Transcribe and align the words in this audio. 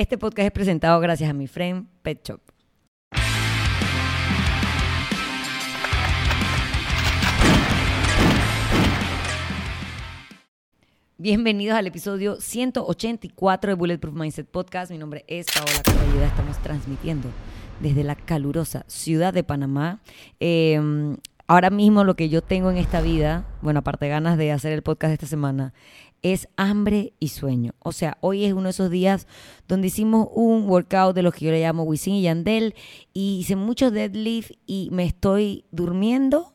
Este 0.00 0.16
podcast 0.16 0.46
es 0.46 0.52
presentado 0.52 0.98
gracias 0.98 1.28
a 1.28 1.34
mi 1.34 1.46
friend 1.46 1.86
Pet 2.00 2.26
Shop. 2.26 2.40
Bienvenidos 11.18 11.76
al 11.76 11.86
episodio 11.86 12.40
184 12.40 13.72
de 13.72 13.74
Bulletproof 13.74 14.14
Mindset 14.14 14.48
Podcast. 14.48 14.90
Mi 14.90 14.96
nombre 14.96 15.26
es 15.28 15.48
Paola 15.54 15.82
Caballeda. 15.84 16.28
Estamos 16.28 16.56
transmitiendo 16.62 17.28
desde 17.80 18.02
la 18.02 18.14
calurosa 18.14 18.86
ciudad 18.86 19.34
de 19.34 19.44
Panamá. 19.44 20.00
Eh, 20.40 20.80
ahora 21.46 21.68
mismo 21.68 22.04
lo 22.04 22.14
que 22.14 22.30
yo 22.30 22.40
tengo 22.40 22.70
en 22.70 22.78
esta 22.78 23.02
vida, 23.02 23.44
bueno, 23.60 23.80
aparte 23.80 24.08
ganas 24.08 24.38
de 24.38 24.50
hacer 24.50 24.72
el 24.72 24.80
podcast 24.80 25.12
esta 25.12 25.26
semana, 25.26 25.74
es 26.22 26.48
hambre 26.56 27.14
y 27.18 27.28
sueño. 27.28 27.74
O 27.80 27.92
sea, 27.92 28.18
hoy 28.20 28.44
es 28.44 28.52
uno 28.52 28.64
de 28.64 28.70
esos 28.70 28.90
días 28.90 29.26
donde 29.68 29.88
hicimos 29.88 30.28
un 30.32 30.68
workout 30.68 31.14
de 31.14 31.22
los 31.22 31.34
que 31.34 31.46
yo 31.46 31.50
le 31.50 31.60
llamo 31.60 31.84
Wisin 31.84 32.14
y 32.14 32.22
Yandel 32.22 32.74
y 33.12 33.38
hice 33.40 33.56
muchos 33.56 33.92
deadlift 33.92 34.52
y 34.66 34.88
me 34.92 35.04
estoy 35.04 35.64
durmiendo 35.70 36.54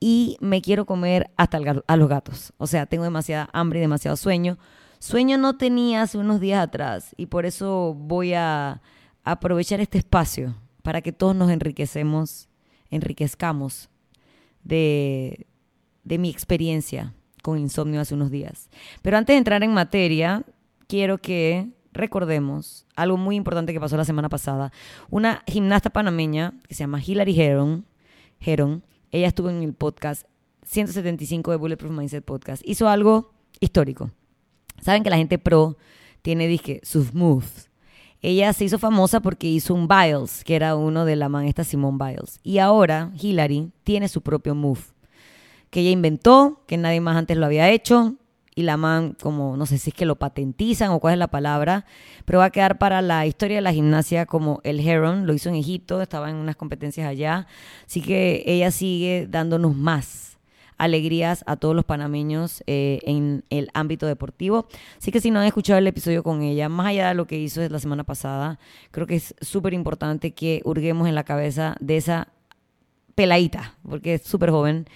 y 0.00 0.36
me 0.40 0.60
quiero 0.62 0.86
comer 0.86 1.30
hasta 1.36 1.58
a 1.86 1.96
los 1.96 2.08
gatos. 2.08 2.52
O 2.58 2.66
sea, 2.66 2.86
tengo 2.86 3.04
demasiada 3.04 3.48
hambre 3.52 3.78
y 3.78 3.82
demasiado 3.82 4.16
sueño. 4.16 4.58
Sueño 4.98 5.38
no 5.38 5.56
tenía 5.56 6.02
hace 6.02 6.18
unos 6.18 6.40
días 6.40 6.62
atrás 6.62 7.14
y 7.16 7.26
por 7.26 7.46
eso 7.46 7.94
voy 7.98 8.34
a 8.34 8.80
aprovechar 9.22 9.80
este 9.80 9.98
espacio 9.98 10.54
para 10.82 11.02
que 11.02 11.12
todos 11.12 11.34
nos 11.36 11.50
enriquecemos, 11.50 12.48
enriquezcamos 12.90 13.90
de, 14.62 15.46
de 16.04 16.18
mi 16.18 16.30
experiencia 16.30 17.14
con 17.44 17.58
insomnio 17.58 18.00
hace 18.00 18.14
unos 18.14 18.30
días. 18.30 18.70
Pero 19.02 19.18
antes 19.18 19.34
de 19.34 19.38
entrar 19.38 19.62
en 19.62 19.74
materia, 19.74 20.42
quiero 20.88 21.18
que 21.18 21.68
recordemos 21.92 22.86
algo 22.96 23.18
muy 23.18 23.36
importante 23.36 23.74
que 23.74 23.80
pasó 23.80 23.98
la 23.98 24.06
semana 24.06 24.30
pasada. 24.30 24.72
Una 25.10 25.42
gimnasta 25.46 25.90
panameña 25.90 26.54
que 26.66 26.74
se 26.74 26.80
llama 26.80 27.02
Hilary 27.04 27.38
Heron, 27.38 27.84
Heron 28.40 28.82
ella 29.14 29.28
estuvo 29.28 29.50
en 29.50 29.62
el 29.62 29.74
podcast 29.74 30.26
175 30.64 31.50
de 31.50 31.56
Bulletproof 31.58 31.92
Mindset 31.92 32.24
Podcast. 32.24 32.62
Hizo 32.66 32.88
algo 32.88 33.30
histórico. 33.60 34.10
Saben 34.80 35.04
que 35.04 35.10
la 35.10 35.18
gente 35.18 35.38
pro 35.38 35.76
tiene, 36.22 36.48
dije, 36.48 36.80
sus 36.82 37.12
moves. 37.12 37.70
Ella 38.22 38.54
se 38.54 38.64
hizo 38.64 38.78
famosa 38.78 39.20
porque 39.20 39.46
hizo 39.46 39.74
un 39.74 39.86
Biles, 39.86 40.42
que 40.44 40.56
era 40.56 40.76
uno 40.76 41.04
de 41.04 41.14
la 41.14 41.28
maestra 41.28 41.62
Simone 41.62 41.98
Biles. 42.02 42.40
Y 42.42 42.56
ahora 42.56 43.12
Hillary 43.20 43.70
tiene 43.84 44.08
su 44.08 44.22
propio 44.22 44.54
move, 44.54 44.80
que 45.74 45.80
ella 45.80 45.90
inventó, 45.90 46.62
que 46.68 46.76
nadie 46.76 47.00
más 47.00 47.16
antes 47.16 47.36
lo 47.36 47.46
había 47.46 47.68
hecho. 47.68 48.14
Y 48.54 48.62
la 48.62 48.76
man, 48.76 49.16
como 49.20 49.56
no 49.56 49.66
sé 49.66 49.78
si 49.78 49.90
es 49.90 49.96
que 49.96 50.06
lo 50.06 50.14
patentizan 50.14 50.90
o 50.90 51.00
cuál 51.00 51.14
es 51.14 51.18
la 51.18 51.26
palabra, 51.26 51.84
pero 52.24 52.38
va 52.38 52.44
a 52.44 52.50
quedar 52.50 52.78
para 52.78 53.02
la 53.02 53.26
historia 53.26 53.56
de 53.56 53.60
la 53.60 53.72
gimnasia 53.72 54.24
como 54.24 54.60
el 54.62 54.78
Heron, 54.78 55.26
lo 55.26 55.34
hizo 55.34 55.48
en 55.48 55.56
Egipto, 55.56 56.00
estaba 56.00 56.30
en 56.30 56.36
unas 56.36 56.54
competencias 56.54 57.08
allá. 57.08 57.48
Así 57.84 58.02
que 58.02 58.44
ella 58.46 58.70
sigue 58.70 59.26
dándonos 59.28 59.74
más 59.74 60.38
alegrías 60.78 61.42
a 61.48 61.56
todos 61.56 61.74
los 61.74 61.84
panameños 61.84 62.62
eh, 62.68 63.00
en 63.02 63.42
el 63.50 63.68
ámbito 63.74 64.06
deportivo. 64.06 64.68
Así 64.96 65.10
que 65.10 65.20
si 65.20 65.32
no 65.32 65.40
han 65.40 65.46
escuchado 65.46 65.80
el 65.80 65.88
episodio 65.88 66.22
con 66.22 66.42
ella, 66.42 66.68
más 66.68 66.86
allá 66.86 67.08
de 67.08 67.14
lo 67.14 67.26
que 67.26 67.36
hizo 67.36 67.68
la 67.68 67.80
semana 67.80 68.04
pasada, 68.04 68.60
creo 68.92 69.08
que 69.08 69.16
es 69.16 69.34
súper 69.40 69.74
importante 69.74 70.34
que 70.34 70.62
hurguemos 70.64 71.08
en 71.08 71.16
la 71.16 71.24
cabeza 71.24 71.74
de 71.80 71.96
esa 71.96 72.28
peladita, 73.16 73.74
porque 73.82 74.14
es 74.14 74.22
súper 74.22 74.50
joven. 74.50 74.86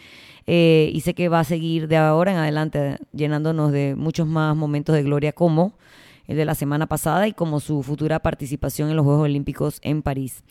Eh, 0.50 0.90
y 0.94 1.02
sé 1.02 1.12
que 1.12 1.28
va 1.28 1.40
a 1.40 1.44
seguir 1.44 1.88
de 1.88 1.98
ahora 1.98 2.32
en 2.32 2.38
adelante 2.38 2.96
llenándonos 3.12 3.70
de 3.70 3.94
muchos 3.94 4.26
más 4.26 4.56
momentos 4.56 4.94
de 4.94 5.02
gloria 5.02 5.34
como 5.34 5.74
el 6.26 6.38
de 6.38 6.46
la 6.46 6.54
semana 6.54 6.86
pasada 6.86 7.28
y 7.28 7.34
como 7.34 7.60
su 7.60 7.82
futura 7.82 8.20
participación 8.20 8.88
en 8.88 8.96
los 8.96 9.04
Juegos 9.04 9.24
Olímpicos 9.24 9.78
en 9.82 10.00
París. 10.00 10.42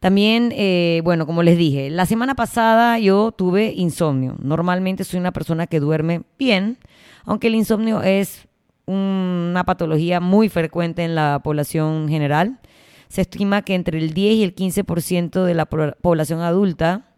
También, 0.00 0.52
eh, 0.56 1.00
bueno, 1.04 1.26
como 1.26 1.44
les 1.44 1.56
dije, 1.56 1.90
la 1.90 2.06
semana 2.06 2.34
pasada 2.34 2.98
yo 2.98 3.30
tuve 3.30 3.72
insomnio. 3.76 4.34
Normalmente 4.42 5.04
soy 5.04 5.20
una 5.20 5.30
persona 5.30 5.68
que 5.68 5.78
duerme 5.78 6.22
bien, 6.36 6.78
aunque 7.24 7.46
el 7.46 7.54
insomnio 7.54 8.02
es 8.02 8.48
una 8.86 9.62
patología 9.64 10.18
muy 10.18 10.48
frecuente 10.48 11.04
en 11.04 11.14
la 11.14 11.40
población 11.44 12.08
general. 12.08 12.58
Se 13.06 13.20
estima 13.20 13.62
que 13.62 13.76
entre 13.76 14.00
el 14.00 14.12
10 14.12 14.34
y 14.34 14.42
el 14.42 14.56
15% 14.56 15.44
de 15.44 15.54
la 15.54 15.66
población 15.66 16.40
adulta 16.40 17.09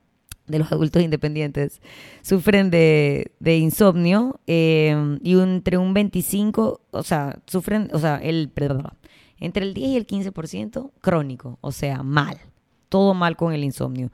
de 0.47 0.59
los 0.59 0.73
adultos 0.73 1.03
independientes 1.03 1.81
sufren 2.23 2.71
de, 2.71 3.33
insomnio 3.45 4.41
eh, 4.47 5.19
y 5.23 5.39
entre 5.39 5.79
un 5.79 5.95
25, 5.95 6.81
o 6.91 7.03
sea, 7.03 7.39
sufren, 7.47 7.91
o 7.93 7.99
sea, 7.99 8.17
el, 8.17 8.51
entre 9.39 9.65
el 9.65 9.75
10 9.75 9.89
y 9.89 9.97
el 9.97 10.07
15% 10.07 10.91
crónico, 11.01 11.59
o 11.61 11.73
sea, 11.73 12.03
mal, 12.03 12.39
todo 12.89 13.15
mal 13.15 13.37
con 13.37 13.53
el 13.53 13.65
insomnio. 13.65 14.11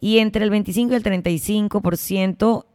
Y 0.00 0.18
entre 0.18 0.44
el 0.44 0.50
25 0.50 0.92
y 0.92 0.96
el 0.96 1.02
35% 1.02 2.66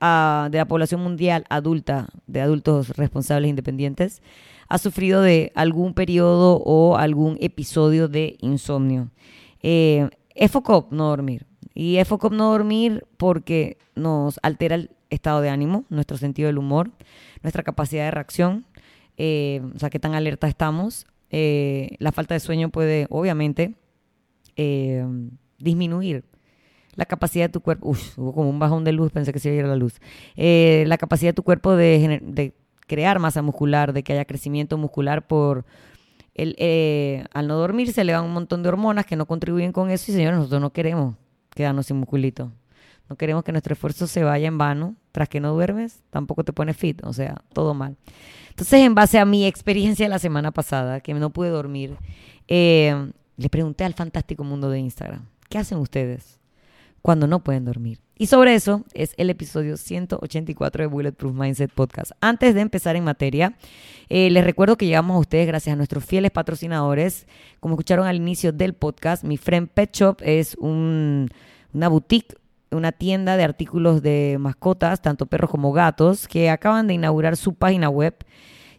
ah, 0.00 0.48
de 0.50 0.58
la 0.58 0.66
población 0.66 1.02
mundial 1.02 1.44
adulta, 1.48 2.08
de 2.26 2.40
adultos 2.40 2.96
responsables 2.96 3.48
independientes, 3.48 4.22
ha 4.68 4.78
sufrido 4.78 5.22
de 5.22 5.52
algún 5.54 5.94
periodo 5.94 6.56
o 6.56 6.96
algún 6.96 7.36
episodio 7.40 8.08
de 8.08 8.36
insomnio. 8.40 9.10
Eh, 9.62 10.08
es 10.34 10.50
foco 10.50 10.88
no 10.90 11.08
dormir. 11.08 11.46
Y 11.74 11.96
es 11.96 12.06
foco 12.06 12.30
no 12.30 12.50
dormir 12.50 13.04
porque 13.16 13.78
nos 13.96 14.38
altera 14.42 14.76
el 14.76 14.90
estado 15.10 15.40
de 15.40 15.48
ánimo, 15.48 15.84
nuestro 15.88 16.16
sentido 16.16 16.46
del 16.46 16.58
humor, 16.58 16.90
nuestra 17.42 17.62
capacidad 17.62 18.04
de 18.04 18.10
reacción, 18.12 18.64
eh, 19.16 19.60
o 19.74 19.78
sea, 19.78 19.90
qué 19.90 19.98
tan 19.98 20.14
alerta 20.14 20.46
estamos. 20.46 21.06
Eh, 21.30 21.96
la 21.98 22.12
falta 22.12 22.34
de 22.34 22.40
sueño 22.40 22.68
puede, 22.70 23.06
obviamente, 23.10 23.74
eh, 24.56 25.04
disminuir 25.58 26.24
la 26.94 27.06
capacidad 27.06 27.46
de 27.46 27.52
tu 27.52 27.60
cuerpo. 27.60 27.88
Uf, 27.88 28.18
hubo 28.18 28.32
como 28.32 28.50
un 28.50 28.60
bajón 28.60 28.84
de 28.84 28.92
luz, 28.92 29.10
pensé 29.10 29.32
que 29.32 29.40
se 29.40 29.48
iba 29.48 29.56
a 29.56 29.60
ir 29.60 29.66
la 29.66 29.76
luz. 29.76 30.00
la 30.36 30.98
capacidad 30.98 31.30
de 31.30 31.34
tu 31.34 31.42
cuerpo 31.42 31.74
de, 31.74 32.52
crear 32.86 33.18
masa 33.18 33.42
muscular, 33.42 33.92
de 33.92 34.02
que 34.04 34.12
haya 34.12 34.24
crecimiento 34.24 34.78
muscular 34.78 35.26
por. 35.26 35.64
El, 36.36 36.56
al 37.32 37.46
no 37.46 37.56
dormir 37.56 37.92
se 37.92 38.02
le 38.02 38.12
dan 38.12 38.24
un 38.24 38.32
montón 38.32 38.64
de 38.64 38.68
hormonas 38.68 39.06
que 39.06 39.14
no 39.14 39.26
contribuyen 39.26 39.70
con 39.70 39.90
eso 39.90 40.10
y 40.10 40.14
señores, 40.14 40.36
nosotros 40.36 40.60
no 40.60 40.72
queremos 40.72 41.14
quedarnos 41.54 41.86
sin 41.86 41.96
musculito. 41.96 42.52
No 43.08 43.16
queremos 43.16 43.44
que 43.44 43.52
nuestro 43.52 43.74
esfuerzo 43.74 44.06
se 44.06 44.24
vaya 44.24 44.48
en 44.48 44.58
vano. 44.58 44.96
Tras 45.12 45.28
que 45.28 45.40
no 45.40 45.52
duermes, 45.52 46.02
tampoco 46.10 46.42
te 46.44 46.52
pones 46.52 46.76
fit. 46.76 47.04
O 47.04 47.12
sea, 47.12 47.42
todo 47.52 47.74
mal. 47.74 47.96
Entonces, 48.50 48.80
en 48.80 48.94
base 48.94 49.18
a 49.18 49.24
mi 49.24 49.46
experiencia 49.46 50.08
la 50.08 50.18
semana 50.18 50.52
pasada, 50.52 51.00
que 51.00 51.14
no 51.14 51.30
pude 51.30 51.50
dormir, 51.50 51.96
eh, 52.48 53.10
le 53.36 53.48
pregunté 53.48 53.84
al 53.84 53.94
fantástico 53.94 54.44
mundo 54.44 54.70
de 54.70 54.78
Instagram, 54.78 55.26
¿qué 55.48 55.58
hacen 55.58 55.78
ustedes 55.78 56.38
cuando 57.04 57.26
no 57.26 57.44
pueden 57.44 57.66
dormir? 57.66 58.00
Y 58.16 58.28
sobre 58.28 58.54
eso 58.54 58.82
es 58.94 59.12
el 59.18 59.28
episodio 59.28 59.76
184 59.76 60.84
de 60.84 60.86
Bulletproof 60.86 61.34
Mindset 61.34 61.70
Podcast. 61.70 62.12
Antes 62.22 62.54
de 62.54 62.62
empezar 62.62 62.96
en 62.96 63.04
materia, 63.04 63.58
eh, 64.08 64.30
les 64.30 64.42
recuerdo 64.42 64.78
que 64.78 64.86
llegamos 64.86 65.14
a 65.14 65.18
ustedes 65.18 65.46
gracias 65.46 65.74
a 65.74 65.76
nuestros 65.76 66.02
fieles 66.02 66.30
patrocinadores. 66.30 67.26
Como 67.60 67.74
escucharon 67.74 68.06
al 68.06 68.16
inicio 68.16 68.52
del 68.52 68.72
podcast, 68.72 69.22
mi 69.22 69.36
friend 69.36 69.68
Pet 69.68 69.94
Shop 69.94 70.16
es 70.22 70.56
una 70.58 71.28
boutique, 71.90 72.36
una 72.70 72.90
tienda 72.90 73.36
de 73.36 73.44
artículos 73.44 74.00
de 74.00 74.38
mascotas, 74.40 75.02
tanto 75.02 75.26
perros 75.26 75.50
como 75.50 75.72
gatos, 75.72 76.26
que 76.26 76.48
acaban 76.48 76.86
de 76.86 76.94
inaugurar 76.94 77.36
su 77.36 77.52
página 77.52 77.90
web 77.90 78.14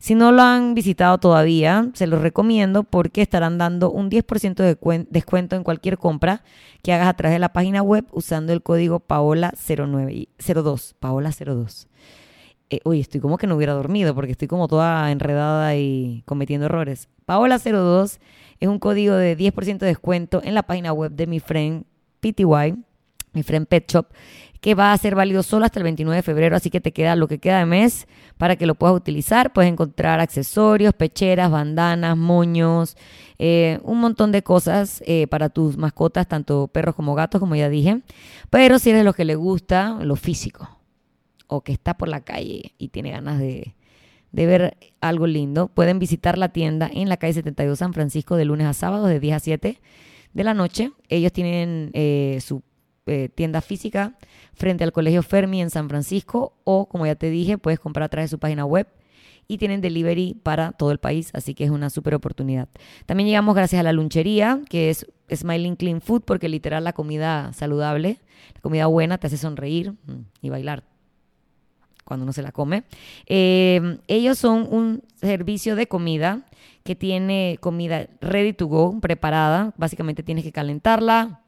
si 0.06 0.14
no 0.14 0.32
lo 0.32 0.44
han 0.44 0.76
visitado 0.76 1.18
todavía, 1.18 1.90
se 1.96 2.06
los 2.06 2.22
recomiendo 2.22 2.84
porque 2.84 3.24
estarán 3.24 3.58
dando 3.58 3.90
un 3.90 4.12
10% 4.12 4.54
de 4.54 4.78
descuento 5.10 5.56
en 5.56 5.64
cualquier 5.64 5.98
compra 5.98 6.44
que 6.84 6.94
hagas 6.94 7.08
a 7.08 7.16
través 7.16 7.34
de 7.34 7.40
la 7.40 7.54
página 7.54 7.82
web 7.82 8.06
usando 8.12 8.54
el 8.54 8.62
código 8.62 9.00
Paola02. 9.00 10.94
Paola02. 11.02 11.88
Eh, 12.70 12.82
uy, 12.84 13.00
estoy 13.00 13.20
como 13.20 13.40
que 13.40 13.48
no 13.48 13.56
hubiera 13.56 13.74
dormido 13.74 14.14
porque 14.14 14.34
estoy 14.34 14.48
como 14.48 14.68
toda 14.68 15.10
enredada 15.10 15.76
y 15.76 16.22
cometiendo 16.28 16.68
errores. 16.68 17.09
Paola02 17.28 18.20
es 18.59 18.70
un 18.70 18.78
código 18.78 19.16
de 19.16 19.35
10% 19.35 19.79
de 19.79 19.88
descuento 19.88 20.40
en 20.44 20.53
la 20.53 20.62
página 20.62 20.94
web 20.94 21.14
de 21.14 21.26
mi 21.26 21.40
friend 21.40 21.84
PTY, 22.20 22.76
mi 23.34 23.41
friend 23.41 23.66
Pet 23.66 23.91
Shop, 23.91 24.06
que 24.66 24.73
va 24.73 24.94
a 24.94 24.97
ser 24.97 25.14
válido 25.14 25.44
solo 25.44 25.64
hasta 25.64 25.79
el 25.79 25.84
29 25.84 26.16
de 26.16 26.23
febrero, 26.23 26.56
así 26.56 26.72
que 26.72 26.82
te 26.82 26.91
queda 26.91 27.16
lo 27.16 27.28
que 27.28 27.38
queda 27.38 27.59
de 27.59 27.67
mes 27.67 28.08
para 28.40 28.56
que 28.56 28.66
lo 28.66 28.73
puedas 28.73 28.96
utilizar. 28.96 29.53
Puedes 29.53 29.72
encontrar 29.72 30.20
accesorios, 30.20 30.96
pecheras, 30.96 31.52
bandanas, 31.52 32.17
moños, 32.17 32.97
eh, 33.38 33.79
un 33.84 34.00
montón 34.00 34.32
de 34.32 34.41
cosas 34.41 35.03
eh, 35.06 35.28
para 35.28 35.50
tus 35.50 35.78
mascotas, 35.78 36.28
tanto 36.28 36.67
perros 36.67 36.96
como 36.96 37.14
gatos, 37.14 37.40
como 37.40 37.56
ya 37.56 37.70
dije. 37.70 38.02
Pero 38.50 38.79
si 38.79 38.90
eres 38.90 39.02
de 39.02 39.03
los 39.03 39.16
que 39.16 39.23
le 39.23 39.35
gusta 39.35 40.00
lo 40.02 40.16
físico 40.16 40.67
o 41.46 41.62
que 41.62 41.72
está 41.72 41.96
por 41.96 42.08
la 42.08 42.22
calle 42.22 42.73
y 42.79 42.88
tiene 42.88 43.12
ganas 43.12 43.38
de, 43.38 43.76
ver 44.32 44.78
algo 45.00 45.28
lindo, 45.28 45.67
pueden 45.67 46.00
visitar 46.00 46.40
la 46.40 46.50
tienda 46.50 46.90
en 46.91 47.08
la 47.08 47.17
calle 47.17 47.34
72 47.34 47.78
San 47.78 47.94
Francisco 47.94 48.35
de 48.35 48.46
lunes 48.46 48.66
a 48.66 48.73
sábado 48.73 49.06
de 49.06 49.20
10 49.20 49.35
a 49.35 49.40
7 49.41 49.79
de 50.34 50.44
la 50.44 50.56
noche. 50.56 50.91
Ellos 51.08 51.32
tienen 51.32 51.91
eh, 51.94 52.40
su 52.41 52.64
eh, 53.05 53.29
tienda 53.29 53.61
física 53.61 54.16
frente 54.53 54.84
al 54.84 54.91
Colegio 54.91 55.22
Fermi 55.22 55.61
en 55.61 55.69
San 55.69 55.90
Francisco 55.90 56.53
o, 56.63 56.87
como 56.87 57.05
ya 57.05 57.16
te 57.16 57.29
dije, 57.29 57.57
puedes 57.57 57.79
comprar 57.79 58.05
a 58.05 58.09
través 58.09 58.29
de 58.29 58.35
su 58.35 58.40
página 58.40 58.66
web 58.66 58.87
y 59.47 59.57
tienen 59.57 59.81
delivery 59.81 60.34
para 60.41 60.72
todo 60.72 60.91
el 60.91 60.97
país, 60.97 61.29
así 61.34 61.53
que 61.53 61.63
es 61.63 61.69
una 61.69 61.90
súper 61.90 62.16
oportunidad. 62.16 62.67
También 63.05 63.28
llegamos 63.28 63.55
gracias 63.55 63.79
a 63.79 63.84
la 63.84 63.93
lunchería, 63.93 64.61
que 64.69 64.90
es 64.90 65.05
Smiling 65.34 65.75
Clean 65.75 66.02
Food, 66.02 66.23
porque 66.23 66.49
literal 66.49 66.84
la 66.84 66.93
comida 66.93 67.53
saludable, 67.53 68.19
la 68.55 68.61
comida 68.61 68.87
buena 68.87 69.17
te 69.17 69.28
hace 69.28 69.37
sonreír 69.37 69.91
mm, 69.91 70.22
y 70.41 70.49
bailar 70.49 70.84
cuando 72.03 72.23
uno 72.23 72.34
se 72.34 72.41
la 72.41 72.52
come. 72.52 72.84
Eh, 73.25 73.97
ellos 74.07 74.37
son 74.37 74.67
un 74.72 75.03
servicio 75.16 75.75
de 75.75 75.87
comida 75.87 76.46
que 76.84 76.96
tiene 76.96 77.57
comida 77.59 78.07
ready 78.22 78.53
to 78.53 78.67
go, 78.67 78.99
preparada. 79.02 79.73
Básicamente 79.75 80.22
tienes 80.22 80.43
que 80.43 80.52
calentarla, 80.52 81.41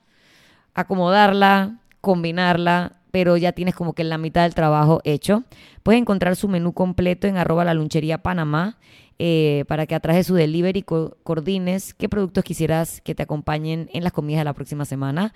acomodarla, 0.77 1.79
combinarla, 2.01 2.93
pero 3.11 3.35
ya 3.35 3.51
tienes 3.51 3.75
como 3.75 3.93
que 3.93 4.03
la 4.03 4.17
mitad 4.17 4.43
del 4.43 4.53
trabajo 4.53 5.01
hecho. 5.03 5.43
Puedes 5.83 5.99
encontrar 5.99 6.35
su 6.35 6.47
menú 6.47 6.73
completo 6.73 7.27
en 7.27 7.35
arroba 7.35 7.65
la 7.65 7.73
lunchería 7.73 8.19
Panamá 8.19 8.77
eh, 9.17 9.65
para 9.67 9.87
que 9.87 9.95
a 9.95 9.99
través 9.99 10.19
de 10.19 10.23
su 10.25 10.35
delivery 10.35 10.83
coordines 10.83 11.95
qué 11.95 12.07
productos 12.07 12.43
quisieras 12.43 13.01
que 13.01 13.15
te 13.15 13.23
acompañen 13.23 13.89
en 13.91 14.03
las 14.03 14.13
comidas 14.13 14.41
de 14.41 14.45
la 14.45 14.53
próxima 14.53 14.85
semana. 14.85 15.33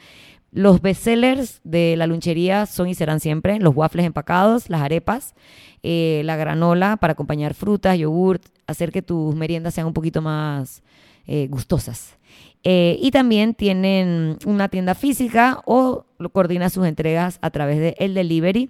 Los 0.51 0.81
bestsellers 0.81 1.62
de 1.63 1.95
la 1.95 2.07
lunchería 2.07 2.65
son 2.65 2.89
y 2.89 2.94
serán 2.94 3.21
siempre 3.21 3.57
los 3.59 3.74
waffles 3.74 4.06
empacados, 4.06 4.69
las 4.69 4.81
arepas, 4.81 5.33
eh, 5.81 6.21
la 6.25 6.36
granola 6.36 6.98
para 6.98 7.13
acompañar 7.13 7.53
frutas, 7.53 7.98
yogurt, 7.98 8.44
hacer 8.68 8.92
que 8.92 9.01
tus 9.01 9.33
meriendas 9.33 9.74
sean 9.74 9.88
un 9.88 9.94
poquito 9.94 10.21
más 10.21 10.83
eh, 11.25 11.48
gustosas. 11.48 12.18
Eh, 12.63 12.98
y 13.01 13.12
también 13.12 13.56
tienen 13.56 14.38
una 14.45 14.68
tienda 14.68 14.94
física 14.94 15.62
o 15.65 16.06
coordina 16.33 16.69
sus 16.69 16.86
entregas 16.86 17.39
a 17.42 17.50
través 17.50 17.80
de 17.80 17.95
el 17.97 18.13
delivery, 18.13 18.69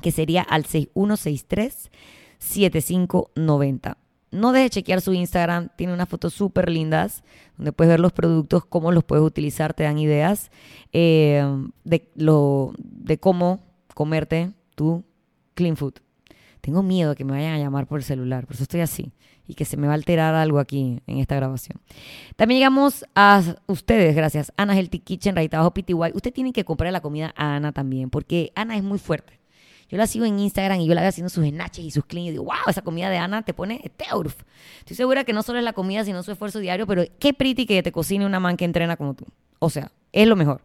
que 0.00 0.10
sería 0.10 0.42
al 0.42 0.64
6163 0.64 1.90
7590 2.38 4.01
no 4.32 4.52
dejes 4.52 4.66
de 4.66 4.70
chequear 4.70 5.00
su 5.00 5.12
Instagram, 5.12 5.68
tiene 5.76 5.92
unas 5.92 6.08
fotos 6.08 6.32
súper 6.32 6.70
lindas 6.70 7.22
donde 7.56 7.72
puedes 7.72 7.90
ver 7.90 8.00
los 8.00 8.12
productos, 8.12 8.64
cómo 8.64 8.90
los 8.90 9.04
puedes 9.04 9.24
utilizar, 9.24 9.74
te 9.74 9.84
dan 9.84 9.98
ideas 9.98 10.50
eh, 10.92 11.44
de, 11.84 12.10
lo, 12.16 12.72
de 12.78 13.18
cómo 13.18 13.60
comerte 13.94 14.52
tu 14.74 15.04
clean 15.54 15.76
food. 15.76 15.94
Tengo 16.60 16.82
miedo 16.82 17.10
de 17.10 17.16
que 17.16 17.24
me 17.24 17.32
vayan 17.32 17.54
a 17.54 17.58
llamar 17.58 17.86
por 17.86 17.98
el 17.98 18.04
celular, 18.04 18.46
por 18.46 18.54
eso 18.54 18.64
estoy 18.64 18.80
así 18.80 19.12
y 19.46 19.54
que 19.54 19.64
se 19.64 19.76
me 19.76 19.86
va 19.86 19.92
a 19.92 19.96
alterar 19.96 20.34
algo 20.34 20.58
aquí 20.58 21.00
en 21.06 21.18
esta 21.18 21.36
grabación. 21.36 21.80
También 22.36 22.60
llegamos 22.60 23.04
a 23.14 23.42
ustedes, 23.66 24.14
gracias. 24.14 24.52
Ana 24.56 24.74
Healthy 24.76 25.00
Kitchen, 25.00 25.36
Rayita 25.36 25.58
Bajo 25.58 25.74
PTY. 25.74 26.12
Usted 26.14 26.32
tiene 26.32 26.52
que 26.52 26.64
comprar 26.64 26.92
la 26.92 27.00
comida 27.00 27.34
a 27.36 27.56
Ana 27.56 27.72
también, 27.72 28.08
porque 28.08 28.52
Ana 28.54 28.76
es 28.76 28.82
muy 28.82 28.98
fuerte. 28.98 29.41
Yo 29.92 29.98
la 29.98 30.06
sigo 30.06 30.24
en 30.24 30.38
Instagram 30.38 30.80
y 30.80 30.86
yo 30.86 30.94
la 30.94 31.02
veo 31.02 31.10
haciendo 31.10 31.28
sus 31.28 31.46
snatches 31.46 31.84
y 31.84 31.90
sus 31.90 32.06
clean 32.06 32.24
y 32.24 32.30
digo, 32.30 32.44
wow, 32.44 32.54
esa 32.66 32.80
comida 32.80 33.10
de 33.10 33.18
Ana 33.18 33.42
te 33.42 33.52
pone 33.52 33.92
teurf. 33.98 34.34
Estoy 34.78 34.96
segura 34.96 35.24
que 35.24 35.34
no 35.34 35.42
solo 35.42 35.58
es 35.58 35.64
la 35.66 35.74
comida, 35.74 36.02
sino 36.02 36.22
su 36.22 36.32
esfuerzo 36.32 36.60
diario, 36.60 36.86
pero 36.86 37.04
qué 37.18 37.34
pretty 37.34 37.66
que 37.66 37.82
te 37.82 37.92
cocine 37.92 38.24
una 38.24 38.40
man 38.40 38.56
que 38.56 38.64
entrena 38.64 38.96
como 38.96 39.12
tú. 39.12 39.26
O 39.58 39.68
sea, 39.68 39.92
es 40.10 40.26
lo 40.26 40.34
mejor. 40.34 40.62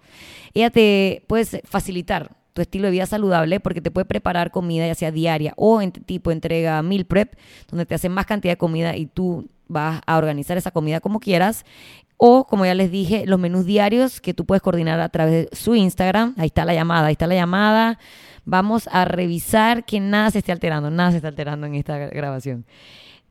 Ella 0.53 0.69
te 0.69 1.25
puede 1.27 1.43
facilitar 1.65 2.37
tu 2.53 2.61
estilo 2.61 2.85
de 2.85 2.91
vida 2.91 3.05
saludable 3.05 3.59
porque 3.59 3.81
te 3.81 3.91
puede 3.91 4.05
preparar 4.05 4.49
comida 4.49 4.87
ya 4.87 4.95
sea 4.95 5.11
diaria 5.11 5.53
o 5.57 5.81
en 5.81 5.91
tipo 5.91 6.31
entrega 6.31 6.81
meal 6.81 7.03
prep, 7.03 7.37
donde 7.69 7.85
te 7.85 7.95
hacen 7.95 8.13
más 8.13 8.27
cantidad 8.27 8.53
de 8.53 8.57
comida 8.57 8.95
y 8.95 9.07
tú 9.07 9.49
vas 9.67 9.99
a 10.05 10.17
organizar 10.17 10.55
esa 10.55 10.71
comida 10.71 11.01
como 11.01 11.19
quieras. 11.19 11.65
O, 12.15 12.45
como 12.47 12.65
ya 12.65 12.75
les 12.75 12.91
dije, 12.91 13.25
los 13.27 13.39
menús 13.39 13.65
diarios 13.65 14.21
que 14.21 14.33
tú 14.33 14.45
puedes 14.45 14.61
coordinar 14.61 15.01
a 15.01 15.09
través 15.09 15.49
de 15.49 15.55
su 15.55 15.75
Instagram. 15.75 16.33
Ahí 16.37 16.47
está 16.47 16.63
la 16.63 16.73
llamada, 16.73 17.07
ahí 17.07 17.11
está 17.11 17.27
la 17.27 17.35
llamada. 17.35 17.99
Vamos 18.49 18.87
a 18.93 19.03
revisar 19.03 19.83
que 19.83 19.99
nada 19.99 20.31
se 20.31 20.37
esté 20.37 20.53
alterando, 20.53 20.89
nada 20.89 21.11
se 21.11 21.17
está 21.17 21.27
alterando 21.27 21.67
en 21.67 21.75
esta 21.75 21.97
grabación. 21.97 22.65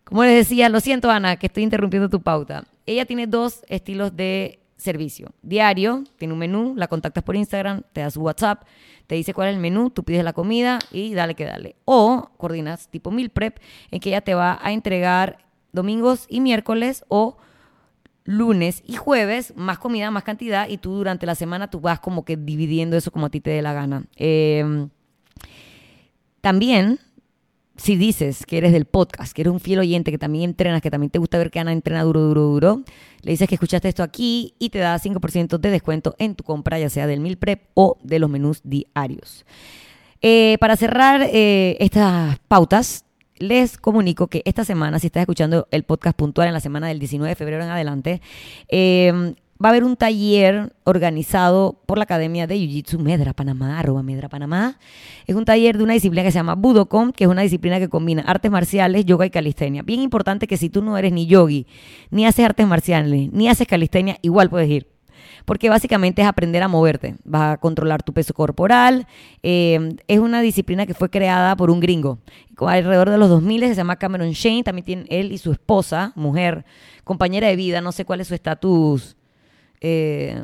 Como 0.04 0.22
les 0.24 0.34
decía, 0.34 0.68
lo 0.68 0.78
siento 0.80 1.10
Ana, 1.10 1.36
que 1.36 1.46
estoy 1.46 1.62
interrumpiendo 1.62 2.10
tu 2.10 2.20
pauta. 2.20 2.64
Ella 2.84 3.06
tiene 3.06 3.26
dos 3.26 3.62
estilos 3.68 4.14
de 4.14 4.60
servicio. 4.76 5.32
Diario, 5.40 6.04
tiene 6.18 6.34
un 6.34 6.38
menú, 6.38 6.74
la 6.76 6.86
contactas 6.86 7.24
por 7.24 7.34
Instagram, 7.34 7.80
te 7.94 8.02
da 8.02 8.10
su 8.10 8.20
WhatsApp, 8.20 8.64
te 9.06 9.14
dice 9.14 9.32
cuál 9.32 9.48
es 9.48 9.54
el 9.54 9.60
menú, 9.62 9.88
tú 9.88 10.04
pides 10.04 10.22
la 10.22 10.34
comida 10.34 10.80
y 10.92 11.14
dale 11.14 11.34
que 11.34 11.46
dale. 11.46 11.76
O 11.86 12.28
coordinas 12.36 12.88
tipo 12.88 13.10
meal 13.10 13.30
prep, 13.30 13.56
en 13.90 14.00
que 14.00 14.10
ella 14.10 14.20
te 14.20 14.34
va 14.34 14.58
a 14.60 14.72
entregar 14.72 15.38
domingos 15.72 16.26
y 16.28 16.42
miércoles 16.42 17.06
o 17.08 17.38
lunes 18.24 18.82
y 18.86 18.96
jueves, 18.96 19.54
más 19.56 19.78
comida, 19.78 20.10
más 20.10 20.24
cantidad, 20.24 20.68
y 20.68 20.76
tú 20.76 20.92
durante 20.92 21.24
la 21.24 21.36
semana 21.36 21.70
tú 21.70 21.80
vas 21.80 22.00
como 22.00 22.26
que 22.26 22.36
dividiendo 22.36 22.98
eso 22.98 23.10
como 23.10 23.26
a 23.26 23.30
ti 23.30 23.40
te 23.40 23.48
dé 23.48 23.62
la 23.62 23.72
gana. 23.72 24.04
Eh, 24.16 24.88
también, 26.46 27.00
si 27.76 27.96
dices 27.96 28.46
que 28.46 28.58
eres 28.58 28.70
del 28.70 28.84
podcast, 28.84 29.32
que 29.32 29.42
eres 29.42 29.52
un 29.52 29.58
fiel 29.58 29.80
oyente, 29.80 30.12
que 30.12 30.16
también 30.16 30.44
entrenas, 30.44 30.80
que 30.80 30.92
también 30.92 31.10
te 31.10 31.18
gusta 31.18 31.38
ver 31.38 31.50
que 31.50 31.58
Ana 31.58 31.72
entrena 31.72 32.04
duro, 32.04 32.20
duro, 32.20 32.42
duro, 32.42 32.82
le 33.22 33.32
dices 33.32 33.48
que 33.48 33.56
escuchaste 33.56 33.88
esto 33.88 34.04
aquí 34.04 34.54
y 34.60 34.70
te 34.70 34.78
da 34.78 34.96
5% 34.96 35.58
de 35.58 35.70
descuento 35.70 36.14
en 36.20 36.36
tu 36.36 36.44
compra, 36.44 36.78
ya 36.78 36.88
sea 36.88 37.08
del 37.08 37.18
meal 37.18 37.36
prep 37.36 37.64
o 37.74 37.98
de 38.04 38.20
los 38.20 38.30
menús 38.30 38.60
diarios. 38.62 39.44
Eh, 40.22 40.56
para 40.60 40.76
cerrar 40.76 41.28
eh, 41.32 41.76
estas 41.80 42.38
pautas, 42.46 43.04
les 43.38 43.76
comunico 43.76 44.28
que 44.28 44.42
esta 44.44 44.64
semana, 44.64 45.00
si 45.00 45.08
estás 45.08 45.22
escuchando 45.22 45.66
el 45.72 45.82
podcast 45.82 46.16
puntual 46.16 46.46
en 46.46 46.54
la 46.54 46.60
semana 46.60 46.86
del 46.86 47.00
19 47.00 47.28
de 47.28 47.34
febrero 47.34 47.64
en 47.64 47.70
adelante, 47.70 48.22
eh, 48.68 49.34
va 49.62 49.68
a 49.68 49.70
haber 49.70 49.84
un 49.84 49.96
taller 49.96 50.72
organizado 50.84 51.80
por 51.86 51.98
la 51.98 52.04
Academia 52.04 52.46
de 52.46 52.56
Jiu-Jitsu 52.56 52.98
Medra 52.98 53.32
Panamá, 53.32 53.78
arroba 53.78 54.02
Medra 54.02 54.28
Panamá. 54.28 54.78
Es 55.26 55.34
un 55.34 55.44
taller 55.44 55.78
de 55.78 55.84
una 55.84 55.94
disciplina 55.94 56.22
que 56.22 56.30
se 56.30 56.38
llama 56.38 56.54
Budokan, 56.54 57.12
que 57.12 57.24
es 57.24 57.30
una 57.30 57.42
disciplina 57.42 57.78
que 57.78 57.88
combina 57.88 58.22
artes 58.22 58.50
marciales, 58.50 59.04
yoga 59.04 59.26
y 59.26 59.30
calistenia. 59.30 59.82
Bien 59.82 60.00
importante 60.00 60.46
que 60.46 60.56
si 60.56 60.68
tú 60.68 60.82
no 60.82 60.98
eres 60.98 61.12
ni 61.12 61.26
yogi, 61.26 61.66
ni 62.10 62.26
haces 62.26 62.44
artes 62.44 62.66
marciales, 62.66 63.32
ni 63.32 63.48
haces 63.48 63.66
calistenia, 63.66 64.18
igual 64.22 64.50
puedes 64.50 64.68
ir. 64.68 64.86
Porque 65.44 65.70
básicamente 65.70 66.22
es 66.22 66.28
aprender 66.28 66.62
a 66.62 66.68
moverte, 66.68 67.14
vas 67.24 67.54
a 67.54 67.56
controlar 67.58 68.02
tu 68.02 68.12
peso 68.12 68.34
corporal. 68.34 69.06
Eh, 69.42 69.96
es 70.08 70.18
una 70.18 70.40
disciplina 70.40 70.86
que 70.86 70.94
fue 70.94 71.08
creada 71.08 71.56
por 71.56 71.70
un 71.70 71.78
gringo. 71.78 72.18
Alrededor 72.58 73.10
de 73.10 73.18
los 73.18 73.28
2000 73.28 73.60
se 73.68 73.74
llama 73.74 73.96
Cameron 73.96 74.30
Shane, 74.32 74.64
también 74.64 74.84
tiene 74.84 75.06
él 75.08 75.30
y 75.30 75.38
su 75.38 75.52
esposa, 75.52 76.12
mujer, 76.16 76.64
compañera 77.04 77.46
de 77.46 77.54
vida, 77.54 77.80
no 77.80 77.92
sé 77.92 78.04
cuál 78.04 78.20
es 78.20 78.28
su 78.28 78.34
estatus 78.34 79.16
eh, 79.80 80.42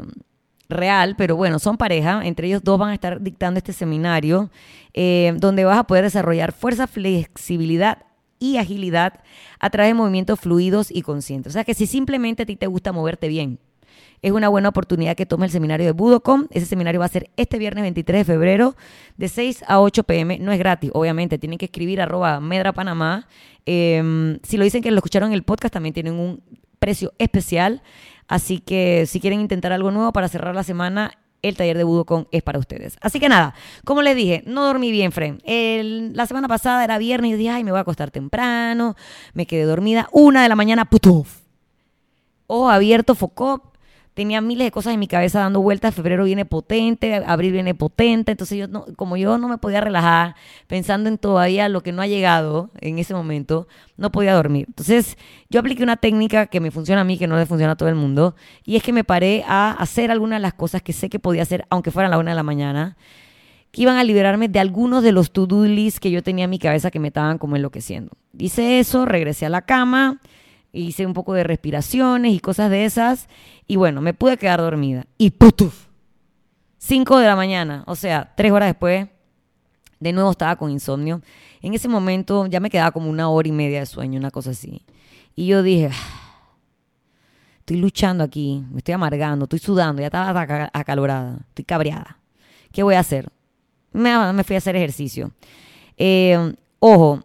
real, 0.69 1.15
pero 1.17 1.37
bueno, 1.37 1.59
son 1.59 1.77
pareja. 1.77 2.23
Entre 2.25 2.49
ellos 2.49 2.63
dos 2.65 2.79
van 2.79 2.91
a 2.91 2.95
estar 2.95 3.21
dictando 3.21 3.59
este 3.59 3.73
seminario 3.73 4.51
eh, 4.95 5.35
donde 5.37 5.65
vas 5.65 5.79
a 5.79 5.85
poder 5.85 6.05
desarrollar 6.05 6.53
fuerza, 6.53 6.87
flexibilidad 6.87 7.99
y 8.39 8.57
agilidad 8.57 9.21
a 9.61 9.71
través 9.71 9.91
de 9.91 9.95
movimientos 9.95 10.41
fluidos 10.41 10.91
y 10.91 11.03
conscientes. 11.03 11.53
O 11.53 11.55
sea 11.55 11.65
que 11.65 11.75
si 11.75 11.87
simplemente 11.87 12.43
a 12.43 12.47
ti 12.47 12.57
te 12.57 12.67
gusta 12.67 12.93
moverte 12.93 13.29
bien, 13.29 13.61
es 14.23 14.31
una 14.31 14.49
buena 14.49 14.69
oportunidad 14.69 15.17
que 15.17 15.27
tome 15.27 15.47
el 15.47 15.53
seminario 15.53 15.85
de 15.85 15.93
Budocom. 15.93 16.47
Ese 16.51 16.67
seminario 16.67 17.01
va 17.01 17.07
a 17.07 17.09
ser 17.09 17.31
este 17.37 17.59
viernes 17.59 17.83
23 17.83 18.21
de 18.21 18.25
febrero 18.25 18.77
de 19.17 19.29
6 19.29 19.65
a 19.67 19.81
8 19.81 20.05
pm. 20.05 20.39
No 20.39 20.53
es 20.53 20.61
gratis, 20.61 20.91
obviamente. 20.95 21.39
Tienen 21.39 21.59
que 21.59 21.65
escribir 21.65 22.01
arroba 22.01 22.39
Medra 22.39 22.73
Panamá. 22.73 23.27
Em, 23.67 24.39
si 24.45 24.57
lo 24.57 24.65
dicen 24.65 24.81
que 24.81 24.93
lo 24.93 24.99
escucharon 24.99 25.31
en 25.31 25.35
el 25.35 25.43
podcast, 25.43 25.75
también 25.75 25.93
tienen 25.93 26.15
un 26.15 26.41
precio 26.79 27.13
especial. 27.19 27.83
Así 28.33 28.61
que 28.61 29.05
si 29.07 29.21
quieren 29.21 29.43
intentar 29.43 29.73
algo 29.73 29.91
nuevo 29.91 30.11
para 30.11 30.27
cerrar 30.27 30.55
la 30.55 30.63
semana, 30.63 31.19
el 31.43 31.55
taller 31.55 31.77
de 31.77 31.85
Budokon 31.85 32.29
es 32.31 32.43
para 32.43 32.59
ustedes. 32.59 32.97
Así 33.03 33.21
que 33.21 33.29
nada, 33.29 33.55
como 33.85 34.01
les 34.01 34.17
dije, 34.17 34.43
no 34.47 34.65
dormí 34.65 34.91
bien, 34.91 35.13
Fren. 35.13 35.43
la 35.45 36.27
semana 36.27 36.49
pasada 36.49 36.83
era 36.83 36.97
viernes 36.97 37.33
y 37.33 37.35
dije, 37.35 37.51
ay, 37.51 37.63
me 37.63 37.73
voy 37.73 37.77
a 37.77 37.83
acostar 37.83 38.11
temprano. 38.11 38.97
Me 39.35 39.45
quedé 39.45 39.65
dormida. 39.65 40.09
Una 40.13 40.43
de 40.43 40.49
la 40.49 40.57
mañana, 40.57 40.87
putuf. 40.87 41.43
Ojo 42.47 42.71
abierto, 42.71 43.15
focó 43.15 43.72
tenía 44.15 44.41
miles 44.41 44.67
de 44.67 44.71
cosas 44.71 44.95
en 44.95 45.01
mi 45.01 45.07
cabeza 45.07 45.41
dando 45.41 45.61
vueltas, 45.61 45.95
febrero 45.95 46.25
viene 46.25 46.45
potente, 46.45 47.15
abril 47.15 47.53
viene 47.53 47.75
potente, 47.75 48.33
entonces 48.33 48.59
yo 48.59 48.69
no, 48.69 48.85
como 48.97 49.17
yo 49.17 49.39
no 49.39 49.49
me 49.49 49.59
podía 49.59 49.81
relajar 49.81 50.35
pensando 50.67 51.09
en 51.09 51.19
todavía 51.19 51.69
lo 51.69 51.83
que 51.83 51.93
no 51.93 52.03
ha 52.03 52.07
llegado 52.07 52.71
en 52.81 52.99
ese 52.99 53.15
momento, 53.15 53.69
no 53.97 54.13
podía 54.13 54.35
dormir. 54.35 54.67
Entonces 54.69 55.17
yo 55.49 55.61
apliqué 55.61 55.83
una 55.83 55.97
técnica 55.97 56.47
que 56.47 56.61
me 56.61 56.71
funciona 56.71 57.01
a 57.01 57.05
mí, 57.05 57.19
que 57.19 57.27
no 57.27 57.37
le 57.37 57.47
funciona 57.47 57.73
a 57.73 57.77
todo 57.77 57.89
el 57.89 57.95
mundo, 57.95 58.35
y 58.65 58.77
es 58.77 58.83
que 58.83 58.93
me 58.93 59.05
paré 59.05 59.45
a 59.47 59.73
hacer 59.73 60.11
algunas 60.11 60.39
de 60.39 60.43
las 60.43 60.55
cosas 60.55 60.83
que 60.83 60.93
sé 60.93 61.09
que 61.09 61.19
podía 61.19 61.43
hacer, 61.43 61.65
aunque 61.71 61.91
fueran 61.91 62.13
a 62.13 62.17
la 62.17 62.21
una 62.21 62.33
de 62.33 62.37
la 62.37 62.43
mañana, 62.43 62.97
que 63.71 63.83
iban 63.83 63.97
a 63.97 64.05
liberarme 64.05 64.49
de 64.49 64.61
algunos 64.61 65.03
de 65.03 65.13
los 65.13 65.33
to-do 65.33 65.65
lists 65.65 65.99
que 65.99 66.11
yo 66.11 66.23
tenía 66.23 66.45
en 66.45 66.51
mi 66.51 66.59
cabeza 66.59 66.91
que 66.91 67.01
me 67.01 67.09
estaban 67.09 67.39
como 67.39 67.57
enloqueciendo. 67.57 68.13
Hice 68.39 68.79
eso, 68.79 69.07
regresé 69.07 69.47
a 69.47 69.49
la 69.49 69.63
cama, 69.63 70.21
hice 70.73 71.07
un 71.07 71.13
poco 71.13 71.35
de 71.35 71.45
respiraciones 71.45 72.33
y 72.33 72.41
cosas 72.41 72.71
de 72.71 72.85
esas, 72.85 73.29
y 73.67 73.77
bueno, 73.77 74.01
me 74.01 74.15
pude 74.15 74.37
quedar 74.37 74.61
dormida. 74.61 75.07
Y 75.19 75.31
¡putuf! 75.31 75.87
5 76.79 77.19
de 77.19 77.27
la 77.27 77.37
mañana, 77.37 77.85
o 77.87 77.95
sea, 77.95 78.33
tres 78.37 78.51
horas 78.51 78.69
después, 78.69 79.07
de 80.01 80.13
nuevo 80.13 80.33
estaba 80.33 80.57
con 80.57 80.71
insomnio. 80.71 81.23
En 81.61 81.75
ese 81.75 81.89
momento 81.89 82.47
ya 82.47 82.59
me 82.59 82.71
quedaba 82.71 82.91
como 82.91 83.09
una 83.09 83.29
hora 83.29 83.49
y 83.49 83.53
media 83.53 83.79
de 83.79 83.87
sueño, 83.87 84.19
una 84.19 84.33
cosa 84.33 84.51
así. 84.51 84.85
Y 85.37 85.47
yo 85.47 85.63
dije, 85.63 85.91
ah, 85.93 86.57
estoy 87.61 87.77
luchando 87.77 88.25
aquí, 88.25 88.65
me 88.71 88.79
estoy 88.79 88.95
amargando, 88.95 89.45
estoy 89.45 89.61
sudando, 89.61 90.01
ya 90.01 90.07
estaba 90.07 90.69
acalorada, 90.73 91.39
estoy 91.51 91.65
cabreada. 91.65 92.19
¿Qué 92.73 92.83
voy 92.83 92.97
a 92.97 93.01
hacer? 93.01 93.31
Me, 93.93 94.33
me 94.33 94.43
fui 94.43 94.57
a 94.57 94.59
hacer 94.59 94.75
ejercicio. 94.75 95.31
Eh, 95.97 96.53
ojo, 96.81 97.23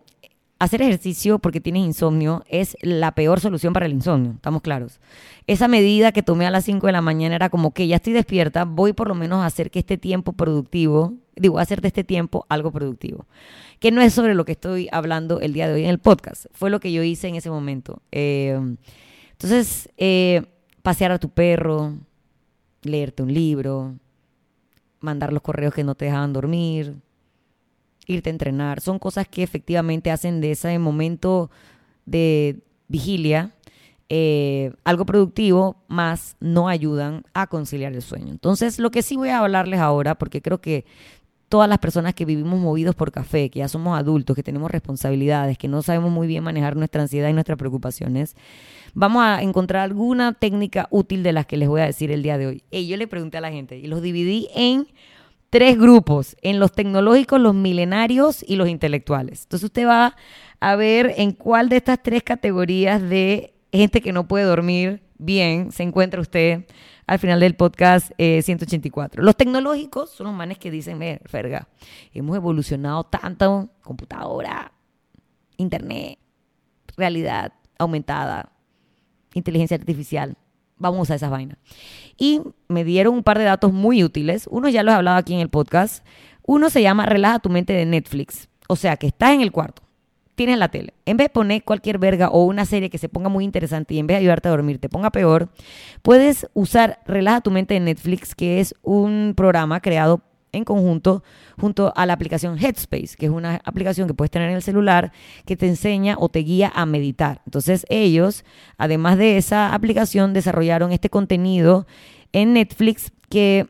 hacer 0.59 0.81
ejercicio 0.81 1.39
porque 1.39 1.61
tienes 1.61 1.85
insomnio 1.85 2.43
es 2.47 2.75
la 2.81 3.13
peor 3.13 3.39
solución 3.39 3.73
para 3.73 3.85
el 3.85 3.93
insomnio, 3.93 4.33
estamos 4.33 4.61
claros. 4.61 4.99
Esa 5.45 5.67
medida 5.67 6.11
que 6.11 6.23
tomé 6.23 6.45
a 6.45 6.51
las 6.51 6.65
5 6.65 6.87
de 6.87 6.93
la 6.93 7.01
mañana 7.01 7.35
era 7.35 7.49
como 7.49 7.73
que 7.73 7.87
ya 7.87 7.97
estoy 7.97 8.13
despierta, 8.13 8.65
voy 8.65 8.93
por 8.93 9.07
lo 9.07 9.15
menos 9.15 9.39
a 9.39 9.45
hacer 9.45 9.71
que 9.71 9.79
este 9.79 9.97
tiempo 9.97 10.33
productivo, 10.33 11.13
digo, 11.35 11.59
a 11.59 11.61
hacer 11.61 11.81
de 11.81 11.89
este 11.89 12.03
tiempo 12.03 12.45
algo 12.49 12.71
productivo. 12.71 13.25
Que 13.79 13.91
no 13.91 14.01
es 14.01 14.13
sobre 14.13 14.33
lo 14.33 14.45
que 14.45 14.53
estoy 14.53 14.89
hablando 14.91 15.39
el 15.39 15.53
día 15.53 15.67
de 15.67 15.75
hoy 15.75 15.83
en 15.83 15.89
el 15.89 15.99
podcast, 15.99 16.47
fue 16.51 16.69
lo 16.69 16.79
que 16.79 16.91
yo 16.91 17.03
hice 17.03 17.27
en 17.27 17.35
ese 17.35 17.49
momento. 17.49 18.01
Eh, 18.11 18.59
entonces, 19.31 19.89
eh, 19.97 20.45
pasear 20.81 21.11
a 21.11 21.19
tu 21.19 21.29
perro, 21.29 21.93
leerte 22.81 23.21
un 23.21 23.33
libro, 23.33 23.95
mandar 24.99 25.31
los 25.31 25.43
correos 25.43 25.73
que 25.73 25.83
no 25.83 25.93
te 25.95 26.05
dejaban 26.05 26.33
dormir, 26.33 26.95
irte 28.07 28.29
a 28.29 28.33
entrenar. 28.33 28.81
Son 28.81 28.97
cosas 28.99 29.27
que 29.27 29.43
efectivamente 29.43 30.11
hacen 30.11 30.41
de 30.41 30.51
ese 30.51 30.79
momento 30.79 31.51
de 32.05 32.59
vigilia 32.87 33.53
eh, 34.09 34.71
algo 34.85 35.05
productivo, 35.05 35.83
más 35.89 36.37
no 36.39 36.69
ayudan 36.69 37.23
a 37.33 37.47
conciliar 37.47 37.93
el 37.93 38.01
sueño. 38.01 38.31
Entonces, 38.31 38.79
lo 38.79 38.89
que 38.89 39.01
sí 39.01 39.17
voy 39.17 39.29
a 39.29 39.39
hablarles 39.39 39.81
ahora, 39.81 40.15
porque 40.15 40.41
creo 40.41 40.61
que 40.61 40.85
todas 41.49 41.67
las 41.67 41.79
personas 41.79 42.13
que 42.13 42.23
vivimos 42.23 42.57
movidos 42.57 42.95
por 42.95 43.11
café, 43.11 43.49
que 43.49 43.59
ya 43.59 43.67
somos 43.67 43.97
adultos, 43.99 44.35
que 44.35 44.43
tenemos 44.43 44.71
responsabilidades, 44.71 45.57
que 45.57 45.67
no 45.67 45.81
sabemos 45.81 46.09
muy 46.11 46.25
bien 46.25 46.43
manejar 46.43 46.77
nuestra 46.77 47.01
ansiedad 47.01 47.27
y 47.27 47.33
nuestras 47.33 47.57
preocupaciones, 47.57 48.37
vamos 48.93 49.23
a 49.23 49.41
encontrar 49.41 49.83
alguna 49.83 50.33
técnica 50.33 50.87
útil 50.89 51.21
de 51.21 51.33
las 51.33 51.45
que 51.45 51.57
les 51.57 51.67
voy 51.67 51.81
a 51.81 51.85
decir 51.85 52.09
el 52.11 52.23
día 52.23 52.37
de 52.37 52.47
hoy. 52.47 52.63
Y 52.71 52.87
yo 52.87 52.95
le 52.95 53.07
pregunté 53.07 53.37
a 53.37 53.41
la 53.41 53.51
gente 53.51 53.77
y 53.77 53.87
los 53.87 54.01
dividí 54.01 54.47
en 54.55 54.87
tres 55.49 55.77
grupos, 55.77 56.35
en 56.41 56.59
los 56.59 56.71
tecnológicos, 56.71 57.39
los 57.39 57.53
milenarios 57.53 58.43
y 58.47 58.55
los 58.55 58.67
intelectuales. 58.67 59.43
Entonces 59.43 59.65
usted 59.65 59.87
va 59.87 60.15
a 60.59 60.75
ver 60.75 61.13
en 61.17 61.31
cuál 61.31 61.69
de 61.69 61.77
estas 61.77 62.01
tres 62.01 62.23
categorías 62.23 63.01
de 63.01 63.53
gente 63.71 64.01
que 64.01 64.13
no 64.13 64.27
puede 64.27 64.45
dormir 64.45 65.03
bien 65.17 65.71
se 65.71 65.83
encuentra 65.83 66.21
usted 66.21 66.65
al 67.05 67.19
final 67.19 67.39
del 67.39 67.55
podcast 67.55 68.11
184. 68.17 69.21
Eh, 69.21 69.25
los 69.25 69.35
tecnológicos 69.35 70.09
son 70.11 70.27
los 70.27 70.35
manes 70.35 70.57
que 70.57 70.69
dicen, 70.69 70.99
ver, 70.99 71.21
verga, 71.31 71.67
hemos 72.13 72.35
evolucionado 72.35 73.05
tanto, 73.05 73.69
computadora, 73.81 74.71
internet, 75.55 76.19
realidad 76.97 77.53
aumentada, 77.79 78.51
inteligencia 79.33 79.77
artificial 79.77 80.35
vamos 80.77 81.11
a 81.11 81.15
esas 81.15 81.29
vainas. 81.29 81.57
Y 82.17 82.41
me 82.67 82.83
dieron 82.83 83.13
un 83.13 83.23
par 83.23 83.37
de 83.37 83.45
datos 83.45 83.73
muy 83.73 84.03
útiles. 84.03 84.47
Uno 84.49 84.69
ya 84.69 84.83
los 84.83 84.93
he 84.93 84.97
hablado 84.97 85.17
aquí 85.17 85.33
en 85.33 85.39
el 85.39 85.49
podcast. 85.49 86.05
Uno 86.43 86.69
se 86.69 86.81
llama 86.81 87.05
Relaja 87.05 87.39
tu 87.39 87.49
mente 87.49 87.73
de 87.73 87.85
Netflix. 87.85 88.49
O 88.67 88.75
sea, 88.75 88.97
que 88.97 89.07
estás 89.07 89.31
en 89.31 89.41
el 89.41 89.51
cuarto, 89.51 89.83
tienes 90.35 90.57
la 90.57 90.69
tele. 90.69 90.93
En 91.05 91.17
vez 91.17 91.25
de 91.25 91.29
poner 91.29 91.63
cualquier 91.63 91.97
verga 91.97 92.29
o 92.29 92.43
una 92.43 92.65
serie 92.65 92.89
que 92.89 92.97
se 92.97 93.09
ponga 93.09 93.29
muy 93.29 93.43
interesante 93.43 93.93
y 93.93 93.99
en 93.99 94.07
vez 94.07 94.15
de 94.15 94.19
ayudarte 94.19 94.47
a 94.47 94.51
dormir 94.51 94.79
te 94.79 94.89
ponga 94.89 95.11
peor, 95.11 95.49
puedes 96.01 96.47
usar 96.53 96.99
Relaja 97.05 97.41
tu 97.41 97.51
mente 97.51 97.73
de 97.73 97.79
Netflix, 97.79 98.35
que 98.35 98.59
es 98.59 98.75
un 98.83 99.33
programa 99.35 99.81
creado 99.81 100.21
en 100.51 100.63
conjunto 100.63 101.23
junto 101.59 101.93
a 101.95 102.05
la 102.05 102.13
aplicación 102.13 102.57
Headspace, 102.57 103.15
que 103.17 103.27
es 103.27 103.31
una 103.31 103.61
aplicación 103.63 104.07
que 104.07 104.13
puedes 104.13 104.31
tener 104.31 104.49
en 104.49 104.55
el 104.55 104.61
celular 104.61 105.11
que 105.45 105.55
te 105.55 105.67
enseña 105.67 106.15
o 106.19 106.29
te 106.29 106.39
guía 106.39 106.71
a 106.73 106.85
meditar. 106.85 107.41
Entonces 107.45 107.85
ellos, 107.89 108.45
además 108.77 109.17
de 109.17 109.37
esa 109.37 109.73
aplicación, 109.73 110.33
desarrollaron 110.33 110.91
este 110.91 111.09
contenido 111.09 111.87
en 112.33 112.53
Netflix 112.53 113.11
que 113.29 113.67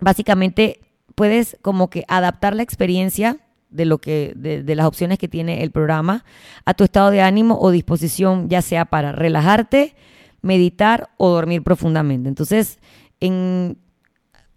básicamente 0.00 0.80
puedes 1.14 1.56
como 1.62 1.90
que 1.90 2.04
adaptar 2.08 2.54
la 2.54 2.62
experiencia 2.62 3.38
de 3.70 3.86
lo 3.86 3.98
que 3.98 4.32
de, 4.36 4.74
las 4.74 4.86
opciones 4.86 5.18
que 5.18 5.28
tiene 5.28 5.62
el 5.62 5.70
programa 5.70 6.24
a 6.64 6.74
tu 6.74 6.84
estado 6.84 7.10
de 7.10 7.22
ánimo 7.22 7.58
o 7.58 7.70
disposición 7.70 8.48
ya 8.48 8.60
sea 8.60 8.84
para 8.84 9.12
relajarte 9.12 9.94
meditar 10.42 11.10
o 11.16 11.30
dormir 11.30 11.62
profundamente 11.62 12.28
entonces 12.28 12.78
en 13.20 13.78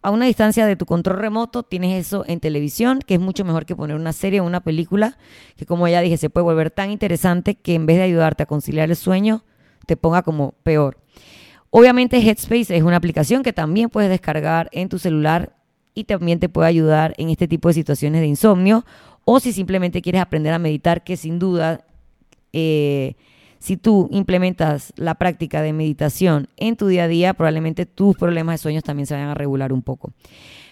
a 0.05 0.11
una 0.11 0.27
distancia 0.27 0.67
de 0.67 0.75
tu 0.75 0.85
control 0.85 1.17
remoto, 1.17 1.63
tienes 1.63 2.05
eso 2.05 2.25
en 2.27 2.39
televisión, 2.39 2.99
que 2.99 3.15
es 3.15 3.19
mucho 3.19 3.43
mejor 3.43 3.65
que 3.65 3.75
poner 3.75 3.95
una 3.95 4.13
serie 4.13 4.39
o 4.39 4.43
una 4.43 4.61
película, 4.61 5.17
que 5.55 5.65
como 5.65 5.87
ya 5.87 5.99
dije, 6.01 6.17
se 6.17 6.29
puede 6.29 6.43
volver 6.43 6.69
tan 6.69 6.91
interesante 6.91 7.55
que 7.55 7.73
en 7.73 7.87
vez 7.87 7.97
de 7.97 8.03
ayudarte 8.03 8.43
a 8.43 8.45
conciliar 8.45 8.91
el 8.91 8.95
sueño, 8.95 9.43
te 9.87 9.97
ponga 9.97 10.21
como 10.21 10.51
peor. 10.61 10.99
Obviamente 11.71 12.19
Headspace 12.19 12.77
es 12.77 12.83
una 12.83 12.97
aplicación 12.97 13.41
que 13.41 13.51
también 13.51 13.89
puedes 13.89 14.11
descargar 14.11 14.69
en 14.73 14.89
tu 14.89 14.99
celular 14.99 15.55
y 15.95 16.03
también 16.03 16.39
te 16.39 16.49
puede 16.49 16.67
ayudar 16.67 17.15
en 17.17 17.31
este 17.31 17.47
tipo 17.47 17.69
de 17.69 17.73
situaciones 17.73 18.21
de 18.21 18.27
insomnio 18.27 18.85
o 19.23 19.39
si 19.39 19.53
simplemente 19.53 20.03
quieres 20.03 20.21
aprender 20.21 20.53
a 20.53 20.59
meditar, 20.59 21.03
que 21.03 21.17
sin 21.17 21.39
duda 21.39 21.83
eh, 22.53 23.15
si 23.65 23.77
tú 23.77 24.07
implementas 24.11 24.93
la 24.95 25.15
práctica 25.15 25.63
de 25.63 25.73
meditación 25.73 26.49
en 26.55 26.75
tu 26.75 26.85
día 26.85 27.05
a 27.05 27.07
día, 27.07 27.33
probablemente 27.33 27.87
tus 27.87 28.15
problemas 28.15 28.53
de 28.53 28.57
sueños 28.59 28.83
también 28.83 29.07
se 29.07 29.15
vayan 29.15 29.29
a 29.29 29.33
regular 29.33 29.73
un 29.73 29.81
poco. 29.81 30.13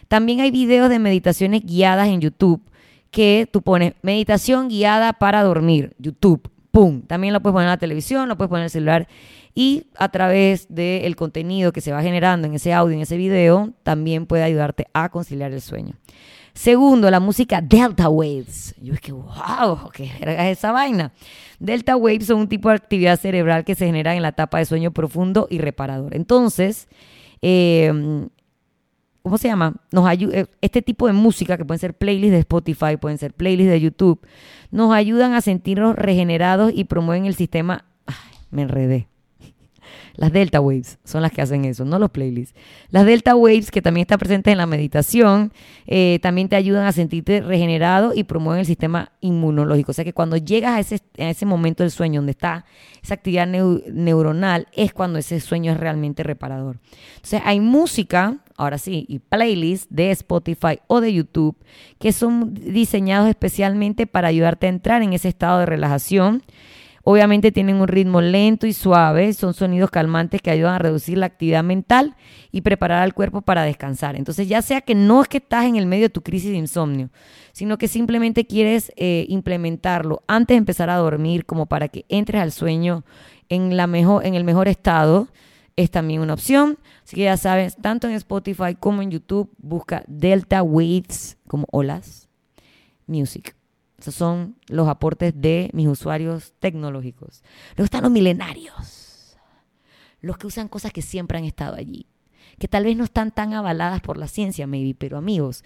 También 0.07 0.41
hay 0.41 0.51
videos 0.51 0.89
de 0.89 0.99
meditaciones 0.99 1.63
guiadas 1.65 2.09
en 2.09 2.21
YouTube 2.21 2.61
que 3.09 3.49
tú 3.51 3.63
pones 3.63 3.95
meditación 4.03 4.69
guiada 4.69 5.13
para 5.13 5.41
dormir, 5.41 5.95
YouTube, 5.97 6.47
¡pum! 6.69 7.01
También 7.01 7.33
lo 7.33 7.41
puedes 7.41 7.53
poner 7.53 7.65
en 7.65 7.71
la 7.71 7.77
televisión, 7.77 8.29
lo 8.29 8.37
puedes 8.37 8.49
poner 8.49 8.61
en 8.61 8.65
el 8.65 8.69
celular 8.69 9.07
y 9.55 9.87
a 9.97 10.09
través 10.09 10.67
del 10.69 11.15
contenido 11.15 11.71
que 11.71 11.81
se 11.81 11.91
va 11.91 12.03
generando 12.03 12.45
en 12.45 12.53
ese 12.53 12.73
audio, 12.73 12.93
en 12.95 13.01
ese 13.01 13.17
video, 13.17 13.73
también 13.81 14.27
puede 14.27 14.43
ayudarte 14.43 14.85
a 14.93 15.09
conciliar 15.09 15.51
el 15.51 15.61
sueño. 15.61 15.95
Segundo, 16.53 17.09
la 17.09 17.19
música 17.19 17.61
Delta 17.61 18.09
Waves. 18.09 18.75
Yo 18.79 18.93
es 18.93 19.01
que, 19.01 19.11
wow, 19.11 19.89
¿qué 19.91 20.05
es 20.05 20.57
esa 20.57 20.71
vaina? 20.71 21.11
Delta 21.59 21.95
Waves 21.95 22.27
son 22.27 22.41
un 22.41 22.47
tipo 22.47 22.69
de 22.69 22.75
actividad 22.75 23.19
cerebral 23.19 23.65
que 23.65 23.75
se 23.75 23.85
genera 23.85 24.15
en 24.15 24.21
la 24.21 24.29
etapa 24.29 24.59
de 24.59 24.65
sueño 24.65 24.91
profundo 24.91 25.47
y 25.49 25.57
reparador. 25.57 26.15
Entonces, 26.15 26.87
em, 27.41 28.29
¿cómo 29.23 29.37
se 29.39 29.47
llama? 29.47 29.75
Nos 29.91 30.05
ayuda, 30.05 30.41
eh, 30.41 30.45
este 30.61 30.83
tipo 30.83 31.07
de 31.07 31.13
música, 31.13 31.57
que 31.57 31.65
pueden 31.65 31.79
ser 31.79 31.95
playlists 31.95 32.33
de 32.33 32.39
Spotify, 32.39 32.97
pueden 33.01 33.17
ser 33.17 33.33
playlists 33.33 33.71
de 33.71 33.81
YouTube, 33.81 34.19
nos 34.69 34.93
ayudan 34.93 35.33
a 35.33 35.41
sentirnos 35.41 35.95
regenerados 35.95 36.71
y 36.75 36.83
promueven 36.83 37.25
el 37.25 37.35
sistema. 37.35 37.85
Ay, 38.05 38.37
me 38.51 38.61
enredé. 38.61 39.07
Las 40.15 40.31
Delta 40.31 40.61
Waves 40.61 40.99
son 41.03 41.23
las 41.23 41.31
que 41.31 41.41
hacen 41.41 41.65
eso, 41.65 41.85
no 41.85 41.97
los 41.97 42.11
playlists. 42.11 42.55
Las 42.89 43.05
Delta 43.05 43.35
Waves, 43.35 43.71
que 43.71 43.81
también 43.81 44.03
están 44.03 44.19
presentes 44.19 44.51
en 44.51 44.59
la 44.59 44.67
meditación, 44.67 45.51
eh, 45.87 46.19
también 46.21 46.49
te 46.49 46.55
ayudan 46.55 46.85
a 46.85 46.91
sentirte 46.91 47.41
regenerado 47.41 48.13
y 48.13 48.23
promueven 48.23 48.59
el 48.59 48.65
sistema 48.67 49.11
inmunológico. 49.21 49.91
O 49.91 49.93
sea 49.93 50.05
que 50.05 50.13
cuando 50.13 50.37
llegas 50.37 50.73
a 50.73 50.79
ese, 50.79 51.01
a 51.17 51.29
ese 51.29 51.45
momento 51.47 51.81
del 51.83 51.89
sueño 51.89 52.19
donde 52.19 52.31
está 52.31 52.65
esa 53.01 53.15
actividad 53.15 53.47
neuronal, 53.47 54.67
es 54.73 54.93
cuando 54.93 55.17
ese 55.17 55.39
sueño 55.39 55.71
es 55.71 55.79
realmente 55.79 56.21
reparador. 56.21 56.79
Entonces 57.15 57.41
hay 57.43 57.59
música, 57.59 58.37
ahora 58.55 58.77
sí, 58.77 59.05
y 59.09 59.17
playlists 59.17 59.87
de 59.89 60.11
Spotify 60.11 60.79
o 60.87 61.01
de 61.01 61.11
YouTube 61.11 61.57
que 61.97 62.11
son 62.11 62.53
diseñados 62.53 63.29
especialmente 63.29 64.05
para 64.05 64.27
ayudarte 64.27 64.67
a 64.67 64.69
entrar 64.69 65.01
en 65.01 65.13
ese 65.13 65.29
estado 65.29 65.59
de 65.59 65.65
relajación 65.65 66.43
Obviamente 67.05 67.51
tienen 67.51 67.81
un 67.81 67.87
ritmo 67.89 68.21
lento 68.21 68.65
y 68.65 68.71
suave, 68.71 69.33
son 69.33 69.53
sonidos 69.53 69.91
calmantes 69.91 70.41
que 70.41 70.51
ayudan 70.51 70.75
a 70.75 70.79
reducir 70.79 71.17
la 71.17 71.25
actividad 71.25 71.61
mental 71.61 72.15
y 72.49 72.61
preparar 72.61 73.03
al 73.03 73.13
cuerpo 73.13 73.41
para 73.41 73.63
descansar. 73.63 74.15
Entonces, 74.15 74.47
ya 74.47 74.61
sea 74.61 74.79
que 74.79 74.95
no 74.95 75.21
es 75.21 75.27
que 75.27 75.37
estás 75.37 75.65
en 75.65 75.75
el 75.75 75.85
medio 75.85 76.03
de 76.03 76.09
tu 76.09 76.21
crisis 76.21 76.51
de 76.51 76.57
insomnio, 76.57 77.09
sino 77.51 77.77
que 77.77 77.89
simplemente 77.89 78.47
quieres 78.47 78.93
eh, 78.95 79.25
implementarlo 79.27 80.23
antes 80.27 80.55
de 80.55 80.59
empezar 80.59 80.89
a 80.89 80.95
dormir, 80.95 81.45
como 81.45 81.65
para 81.65 81.89
que 81.89 82.05
entres 82.07 82.41
al 82.41 82.53
sueño 82.53 83.03
en, 83.49 83.75
la 83.75 83.85
mejor, 83.85 84.25
en 84.25 84.35
el 84.35 84.45
mejor 84.45 84.69
estado, 84.69 85.27
es 85.75 85.91
también 85.91 86.21
una 86.21 86.35
opción. 86.35 86.79
Así 87.03 87.17
que 87.17 87.23
ya 87.23 87.35
sabes, 87.35 87.75
tanto 87.75 88.07
en 88.07 88.13
Spotify 88.13 88.75
como 88.79 89.01
en 89.01 89.11
YouTube, 89.11 89.49
busca 89.57 90.05
Delta 90.07 90.63
Waves 90.63 91.37
como 91.47 91.67
olas 91.69 92.29
music. 93.07 93.55
Esos 94.03 94.15
son 94.15 94.57
los 94.67 94.89
aportes 94.89 95.33
de 95.33 95.69
mis 95.71 95.87
usuarios 95.87 96.51
tecnológicos. 96.59 97.41
Luego 97.77 97.85
están 97.85 98.03
los 98.03 98.11
milenarios, 98.11 99.37
los 100.19 100.37
que 100.37 100.45
usan 100.45 100.67
cosas 100.67 100.91
que 100.91 101.01
siempre 101.01 101.37
han 101.37 101.45
estado 101.45 101.77
allí, 101.77 102.05
que 102.59 102.67
tal 102.67 102.83
vez 102.83 102.97
no 102.97 103.05
están 103.05 103.31
tan 103.31 103.53
avaladas 103.53 104.01
por 104.01 104.17
la 104.17 104.27
ciencia, 104.27 104.67
maybe, 104.67 104.93
pero 104.93 105.17
amigos, 105.17 105.63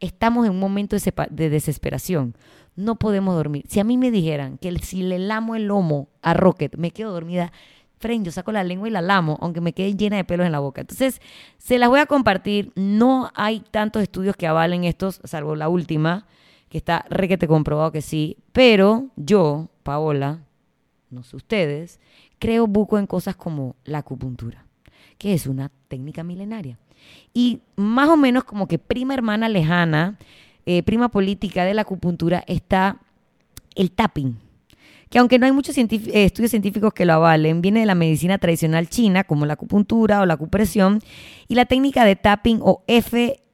estamos 0.00 0.46
en 0.46 0.50
un 0.54 0.58
momento 0.58 0.96
de, 0.96 1.48
desesperación. 1.48 2.36
No 2.74 2.96
podemos 2.96 3.36
dormir. 3.36 3.64
Si 3.68 3.78
a 3.78 3.84
mí 3.84 3.96
me 3.96 4.10
dijeran 4.10 4.58
que 4.58 4.76
si 4.80 5.02
le 5.02 5.20
lamo 5.20 5.54
el 5.54 5.66
lomo 5.66 6.08
a 6.22 6.34
Rocket, 6.34 6.74
me 6.78 6.90
quedo 6.90 7.12
dormida, 7.12 7.52
Friend, 7.98 8.26
yo 8.26 8.32
saco 8.32 8.50
la 8.50 8.64
lengua 8.64 8.88
y 8.88 8.90
la 8.90 9.00
lamo, 9.00 9.38
aunque 9.40 9.60
me 9.60 9.74
quede 9.74 9.94
llena 9.94 10.16
de 10.16 10.24
pelos 10.24 10.44
en 10.44 10.50
la 10.50 10.58
boca. 10.58 10.80
Entonces, 10.80 11.20
se 11.56 11.78
las 11.78 11.88
voy 11.88 12.00
a 12.00 12.06
compartir. 12.06 12.72
No 12.74 13.30
hay 13.36 13.60
tantos 13.60 14.02
estudios 14.02 14.34
que 14.34 14.48
avalen 14.48 14.82
estos, 14.82 15.20
salvo 15.22 15.54
la 15.54 15.68
última, 15.68 16.26
que 16.76 16.78
está 16.78 17.06
requete 17.08 17.48
comprobado 17.48 17.90
que 17.90 18.02
sí, 18.02 18.36
pero 18.52 19.06
yo, 19.16 19.70
Paola, 19.82 20.40
no 21.08 21.22
sé 21.22 21.34
ustedes, 21.34 22.00
creo 22.38 22.66
buco 22.66 22.98
en 22.98 23.06
cosas 23.06 23.34
como 23.34 23.76
la 23.86 23.96
acupuntura, 23.96 24.66
que 25.16 25.32
es 25.32 25.46
una 25.46 25.70
técnica 25.88 26.22
milenaria. 26.22 26.78
Y 27.32 27.62
más 27.76 28.10
o 28.10 28.18
menos 28.18 28.44
como 28.44 28.68
que 28.68 28.78
prima 28.78 29.14
hermana 29.14 29.48
lejana, 29.48 30.18
eh, 30.66 30.82
prima 30.82 31.08
política 31.08 31.64
de 31.64 31.72
la 31.72 31.80
acupuntura 31.80 32.44
está 32.46 33.00
el 33.74 33.90
tapping. 33.90 34.36
que 35.08 35.18
aunque 35.18 35.38
no 35.38 35.46
hay 35.46 35.52
muchos 35.52 35.78
eh, 35.78 35.88
estudios 36.12 36.50
científicos 36.50 36.92
que 36.92 37.06
lo 37.06 37.14
avalen, 37.14 37.62
viene 37.62 37.80
de 37.80 37.86
la 37.86 37.94
medicina 37.94 38.36
tradicional 38.36 38.90
china, 38.90 39.24
como 39.24 39.46
la 39.46 39.54
acupuntura 39.54 40.20
o 40.20 40.26
la 40.26 40.34
acupresión, 40.34 41.00
y 41.48 41.54
la 41.54 41.64
técnica 41.64 42.04
de 42.04 42.16
tapping 42.16 42.58
o 42.60 42.84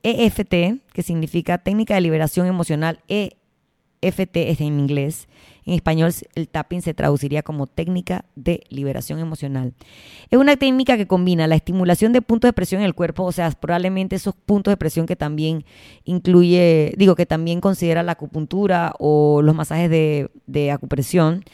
EFT, 0.02 0.82
que 0.92 1.02
significa 1.02 1.58
técnica 1.58 1.94
de 1.94 2.00
liberación 2.00 2.46
emocional, 2.46 3.00
EFT 3.08 4.36
es 4.36 4.60
en 4.60 4.78
inglés, 4.78 5.28
en 5.64 5.74
español, 5.74 6.12
el 6.34 6.48
tapping 6.48 6.82
se 6.82 6.92
traduciría 6.92 7.42
como 7.42 7.68
técnica 7.68 8.24
de 8.34 8.64
liberación 8.68 9.20
emocional. 9.20 9.74
Es 10.30 10.38
una 10.38 10.56
técnica 10.56 10.96
que 10.96 11.06
combina 11.06 11.46
la 11.46 11.54
estimulación 11.54 12.12
de 12.12 12.20
puntos 12.20 12.48
de 12.48 12.52
presión 12.52 12.80
en 12.80 12.86
el 12.86 12.94
cuerpo, 12.94 13.22
o 13.22 13.32
sea, 13.32 13.50
probablemente 13.52 14.16
esos 14.16 14.34
puntos 14.34 14.72
de 14.72 14.76
presión 14.76 15.06
que 15.06 15.14
también 15.14 15.64
incluye, 16.04 16.94
digo, 16.96 17.14
que 17.14 17.26
también 17.26 17.60
considera 17.60 18.02
la 18.02 18.12
acupuntura 18.12 18.94
o 18.98 19.40
los 19.42 19.54
masajes 19.54 19.88
de, 19.88 20.70
acupresión. 20.72 21.44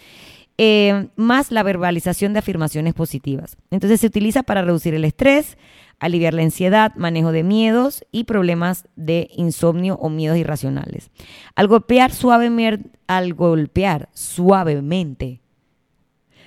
Eh, 0.61 1.09
más 1.15 1.53
la 1.53 1.63
verbalización 1.63 2.33
de 2.33 2.41
afirmaciones 2.41 2.93
positivas. 2.93 3.57
Entonces 3.71 4.01
se 4.01 4.09
utiliza 4.09 4.43
para 4.43 4.63
reducir 4.63 4.93
el 4.95 5.05
estrés, 5.05 5.57
aliviar 6.01 6.35
la 6.35 6.43
ansiedad, 6.43 6.95
manejo 6.97 7.33
de 7.33 7.43
miedos 7.43 8.05
y 8.13 8.25
problemas 8.25 8.87
de 8.97 9.29
insomnio 9.35 9.97
o 9.97 10.09
miedos 10.09 10.39
irracionales. 10.39 11.11
Al 11.55 11.69
golpear, 11.69 12.13
suavemente, 12.13 12.91
al 13.07 13.35
golpear 13.35 14.09
suavemente 14.13 15.41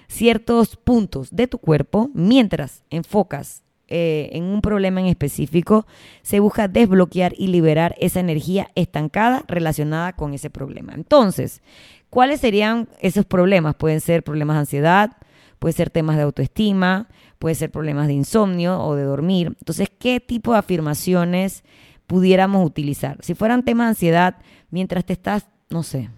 ciertos 0.07 0.75
puntos 0.75 1.29
de 1.31 1.47
tu 1.47 1.57
cuerpo, 1.57 2.09
mientras 2.13 2.83
enfocas 2.89 3.63
eh, 3.87 4.29
en 4.33 4.43
un 4.43 4.61
problema 4.61 5.01
en 5.01 5.07
específico, 5.07 5.85
se 6.21 6.39
busca 6.39 6.67
desbloquear 6.67 7.33
y 7.37 7.47
liberar 7.47 7.95
esa 7.99 8.19
energía 8.19 8.69
estancada 8.75 9.43
relacionada 9.47 10.13
con 10.13 10.33
ese 10.33 10.49
problema. 10.49 10.93
Entonces, 10.93 11.61
¿cuáles 12.09 12.39
serían 12.39 12.87
esos 12.99 13.25
problemas? 13.25 13.75
Pueden 13.75 13.99
ser 13.99 14.23
problemas 14.23 14.55
de 14.55 14.59
ansiedad, 14.61 15.17
pueden 15.59 15.75
ser 15.75 15.89
temas 15.89 16.15
de 16.15 16.23
autoestima, 16.23 17.09
puede 17.41 17.55
ser 17.55 17.71
problemas 17.71 18.05
de 18.05 18.13
insomnio 18.13 18.79
o 18.79 18.93
de 18.93 19.01
dormir. 19.01 19.47
Entonces, 19.57 19.89
¿qué 19.97 20.19
tipo 20.19 20.53
de 20.53 20.59
afirmaciones 20.59 21.63
pudiéramos 22.05 22.63
utilizar? 22.63 23.17
Si 23.21 23.33
fueran 23.33 23.65
temas 23.65 23.87
de 23.87 23.89
ansiedad, 23.89 24.35
mientras 24.69 25.03
te 25.05 25.13
estás, 25.13 25.47
no 25.71 25.81
sé, 25.81 26.11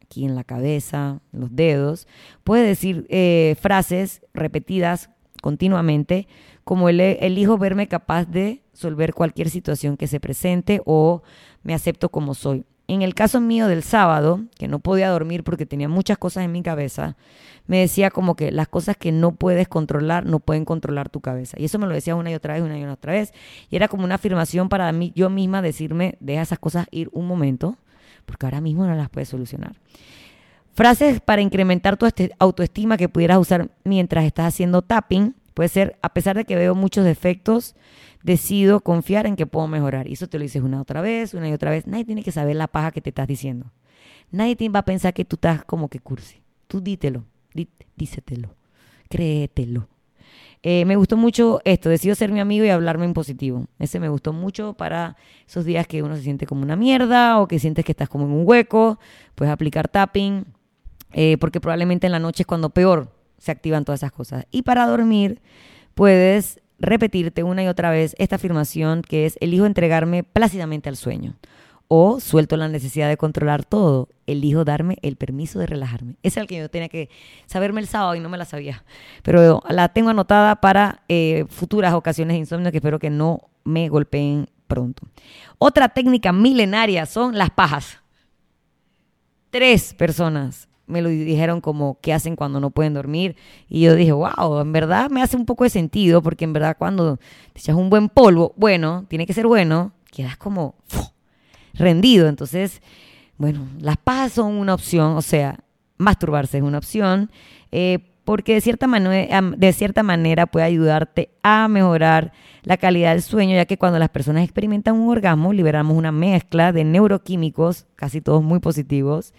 aquí 0.00 0.24
en 0.24 0.36
la 0.36 0.44
cabeza, 0.44 1.22
los 1.32 1.56
dedos, 1.56 2.06
puedes 2.44 2.68
decir 2.68 3.04
eh, 3.08 3.56
frases 3.60 4.22
repetidas 4.32 5.10
continuamente, 5.42 6.28
como 6.62 6.88
el, 6.88 7.00
elijo 7.00 7.58
verme 7.58 7.88
capaz 7.88 8.26
de 8.26 8.62
resolver 8.72 9.12
cualquier 9.12 9.50
situación 9.50 9.96
que 9.96 10.06
se 10.06 10.20
presente 10.20 10.82
o 10.86 11.22
me 11.64 11.74
acepto 11.74 12.10
como 12.10 12.32
soy. 12.34 12.64
En 12.92 13.02
el 13.02 13.14
caso 13.14 13.40
mío 13.40 13.68
del 13.68 13.84
sábado, 13.84 14.40
que 14.58 14.66
no 14.66 14.80
podía 14.80 15.10
dormir 15.10 15.44
porque 15.44 15.64
tenía 15.64 15.88
muchas 15.88 16.18
cosas 16.18 16.44
en 16.44 16.50
mi 16.50 16.60
cabeza, 16.60 17.16
me 17.68 17.78
decía 17.78 18.10
como 18.10 18.34
que 18.34 18.50
las 18.50 18.66
cosas 18.66 18.96
que 18.96 19.12
no 19.12 19.30
puedes 19.30 19.68
controlar 19.68 20.26
no 20.26 20.40
pueden 20.40 20.64
controlar 20.64 21.08
tu 21.08 21.20
cabeza. 21.20 21.56
Y 21.60 21.66
eso 21.66 21.78
me 21.78 21.86
lo 21.86 21.94
decía 21.94 22.16
una 22.16 22.32
y 22.32 22.34
otra 22.34 22.54
vez, 22.54 22.64
una 22.64 22.76
y 22.76 22.84
otra 22.84 23.12
vez. 23.12 23.32
Y 23.70 23.76
era 23.76 23.86
como 23.86 24.02
una 24.02 24.16
afirmación 24.16 24.68
para 24.68 24.90
mí, 24.90 25.12
yo 25.14 25.30
misma 25.30 25.62
decirme, 25.62 26.16
deja 26.18 26.42
esas 26.42 26.58
cosas 26.58 26.88
ir 26.90 27.08
un 27.12 27.28
momento, 27.28 27.76
porque 28.26 28.46
ahora 28.46 28.60
mismo 28.60 28.84
no 28.84 28.96
las 28.96 29.08
puedes 29.08 29.28
solucionar. 29.28 29.76
Frases 30.72 31.20
para 31.20 31.42
incrementar 31.42 31.96
tu 31.96 32.08
autoestima 32.40 32.96
que 32.96 33.08
pudieras 33.08 33.38
usar 33.38 33.70
mientras 33.84 34.24
estás 34.24 34.46
haciendo 34.46 34.82
tapping. 34.82 35.36
Puede 35.54 35.68
ser, 35.68 35.96
a 36.02 36.08
pesar 36.12 36.36
de 36.36 36.44
que 36.44 36.56
veo 36.56 36.74
muchos 36.74 37.04
defectos, 37.04 37.76
decido 38.22 38.80
confiar 38.80 39.26
en 39.26 39.36
que 39.36 39.46
puedo 39.46 39.66
mejorar. 39.66 40.08
Y 40.08 40.14
eso 40.14 40.28
te 40.28 40.38
lo 40.38 40.42
dices 40.42 40.62
una 40.62 40.78
y 40.78 40.80
otra 40.80 41.00
vez, 41.00 41.34
una 41.34 41.48
y 41.48 41.52
otra 41.52 41.70
vez. 41.70 41.86
Nadie 41.86 42.04
tiene 42.04 42.22
que 42.22 42.32
saber 42.32 42.56
la 42.56 42.68
paja 42.68 42.90
que 42.90 43.00
te 43.00 43.10
estás 43.10 43.26
diciendo. 43.26 43.72
Nadie 44.30 44.56
va 44.68 44.80
a 44.80 44.84
pensar 44.84 45.14
que 45.14 45.24
tú 45.24 45.36
estás 45.36 45.64
como 45.64 45.88
que 45.88 45.98
cursi. 45.98 46.42
Tú 46.66 46.80
dítelo, 46.80 47.24
dísetelo, 47.96 48.54
créetelo. 49.08 49.88
Eh, 50.62 50.84
me 50.84 50.96
gustó 50.96 51.16
mucho 51.16 51.60
esto, 51.64 51.88
decido 51.88 52.14
ser 52.14 52.30
mi 52.32 52.40
amigo 52.40 52.64
y 52.64 52.68
hablarme 52.68 53.06
en 53.06 53.14
positivo. 53.14 53.66
Ese 53.78 53.98
me 53.98 54.10
gustó 54.10 54.32
mucho 54.32 54.74
para 54.74 55.16
esos 55.48 55.64
días 55.64 55.86
que 55.86 56.02
uno 56.02 56.16
se 56.16 56.22
siente 56.22 56.46
como 56.46 56.62
una 56.62 56.76
mierda 56.76 57.40
o 57.40 57.48
que 57.48 57.58
sientes 57.58 57.84
que 57.84 57.92
estás 57.92 58.08
como 58.08 58.26
en 58.26 58.32
un 58.32 58.42
hueco. 58.46 58.98
Puedes 59.34 59.52
aplicar 59.52 59.88
tapping, 59.88 60.44
eh, 61.12 61.38
porque 61.38 61.60
probablemente 61.60 62.06
en 62.06 62.12
la 62.12 62.18
noche 62.18 62.42
es 62.42 62.46
cuando 62.46 62.70
peor 62.70 63.10
se 63.38 63.50
activan 63.50 63.84
todas 63.84 64.00
esas 64.00 64.12
cosas. 64.12 64.46
Y 64.50 64.62
para 64.62 64.86
dormir, 64.86 65.40
puedes 65.94 66.60
repetirte 66.80 67.42
una 67.42 67.62
y 67.62 67.68
otra 67.68 67.90
vez 67.90 68.16
esta 68.18 68.36
afirmación 68.36 69.02
que 69.02 69.26
es, 69.26 69.36
elijo 69.40 69.66
entregarme 69.66 70.24
plácidamente 70.24 70.88
al 70.88 70.96
sueño. 70.96 71.36
O 71.92 72.20
suelto 72.20 72.56
la 72.56 72.68
necesidad 72.68 73.08
de 73.08 73.16
controlar 73.16 73.64
todo, 73.64 74.08
elijo 74.26 74.64
darme 74.64 74.96
el 75.02 75.16
permiso 75.16 75.58
de 75.58 75.66
relajarme. 75.66 76.14
Esa 76.22 76.38
es 76.38 76.42
el 76.42 76.46
que 76.46 76.58
yo 76.58 76.70
tenía 76.70 76.88
que 76.88 77.10
saberme 77.46 77.80
el 77.80 77.88
sábado 77.88 78.14
y 78.14 78.20
no 78.20 78.28
me 78.28 78.38
la 78.38 78.44
sabía. 78.44 78.84
Pero 79.22 79.60
la 79.68 79.88
tengo 79.88 80.10
anotada 80.10 80.60
para 80.60 81.02
eh, 81.08 81.46
futuras 81.48 81.92
ocasiones 81.94 82.34
de 82.34 82.38
insomnio 82.38 82.70
que 82.70 82.78
espero 82.78 83.00
que 83.00 83.10
no 83.10 83.50
me 83.64 83.88
golpeen 83.88 84.48
pronto. 84.68 85.02
Otra 85.58 85.88
técnica 85.88 86.32
milenaria 86.32 87.06
son 87.06 87.36
las 87.36 87.50
pajas. 87.50 87.98
Tres 89.50 89.92
personas 89.94 90.69
me 90.90 91.02
lo 91.02 91.08
dijeron 91.08 91.60
como 91.60 91.98
qué 92.00 92.12
hacen 92.12 92.36
cuando 92.36 92.60
no 92.60 92.70
pueden 92.70 92.94
dormir. 92.94 93.36
Y 93.68 93.80
yo 93.82 93.94
dije, 93.94 94.12
wow, 94.12 94.60
en 94.60 94.72
verdad 94.72 95.10
me 95.10 95.22
hace 95.22 95.36
un 95.36 95.46
poco 95.46 95.64
de 95.64 95.70
sentido, 95.70 96.22
porque 96.22 96.44
en 96.44 96.52
verdad 96.52 96.76
cuando 96.78 97.16
te 97.52 97.60
echas 97.60 97.76
un 97.76 97.88
buen 97.90 98.08
polvo, 98.08 98.52
bueno, 98.56 99.06
tiene 99.08 99.26
que 99.26 99.32
ser 99.32 99.46
bueno, 99.46 99.92
quedas 100.10 100.36
como 100.36 100.74
rendido. 101.74 102.28
Entonces, 102.28 102.82
bueno, 103.38 103.66
las 103.80 103.96
pajas 103.96 104.32
son 104.32 104.52
una 104.52 104.74
opción, 104.74 105.16
o 105.16 105.22
sea, 105.22 105.60
masturbarse 105.96 106.58
es 106.58 106.62
una 106.62 106.78
opción, 106.78 107.30
eh, 107.72 108.00
porque 108.24 108.54
de 108.54 108.60
cierta, 108.60 108.86
de 108.86 109.72
cierta 109.72 110.02
manera 110.02 110.46
puede 110.46 110.66
ayudarte 110.66 111.30
a 111.42 111.66
mejorar 111.68 112.32
la 112.62 112.76
calidad 112.76 113.12
del 113.12 113.22
sueño, 113.22 113.54
ya 113.54 113.64
que 113.64 113.78
cuando 113.78 113.98
las 113.98 114.10
personas 114.10 114.44
experimentan 114.44 114.94
un 114.96 115.08
orgasmo, 115.08 115.52
liberamos 115.52 115.96
una 115.96 116.12
mezcla 116.12 116.72
de 116.72 116.84
neuroquímicos, 116.84 117.86
casi 117.96 118.20
todos 118.20 118.42
muy 118.42 118.60
positivos, 118.60 119.32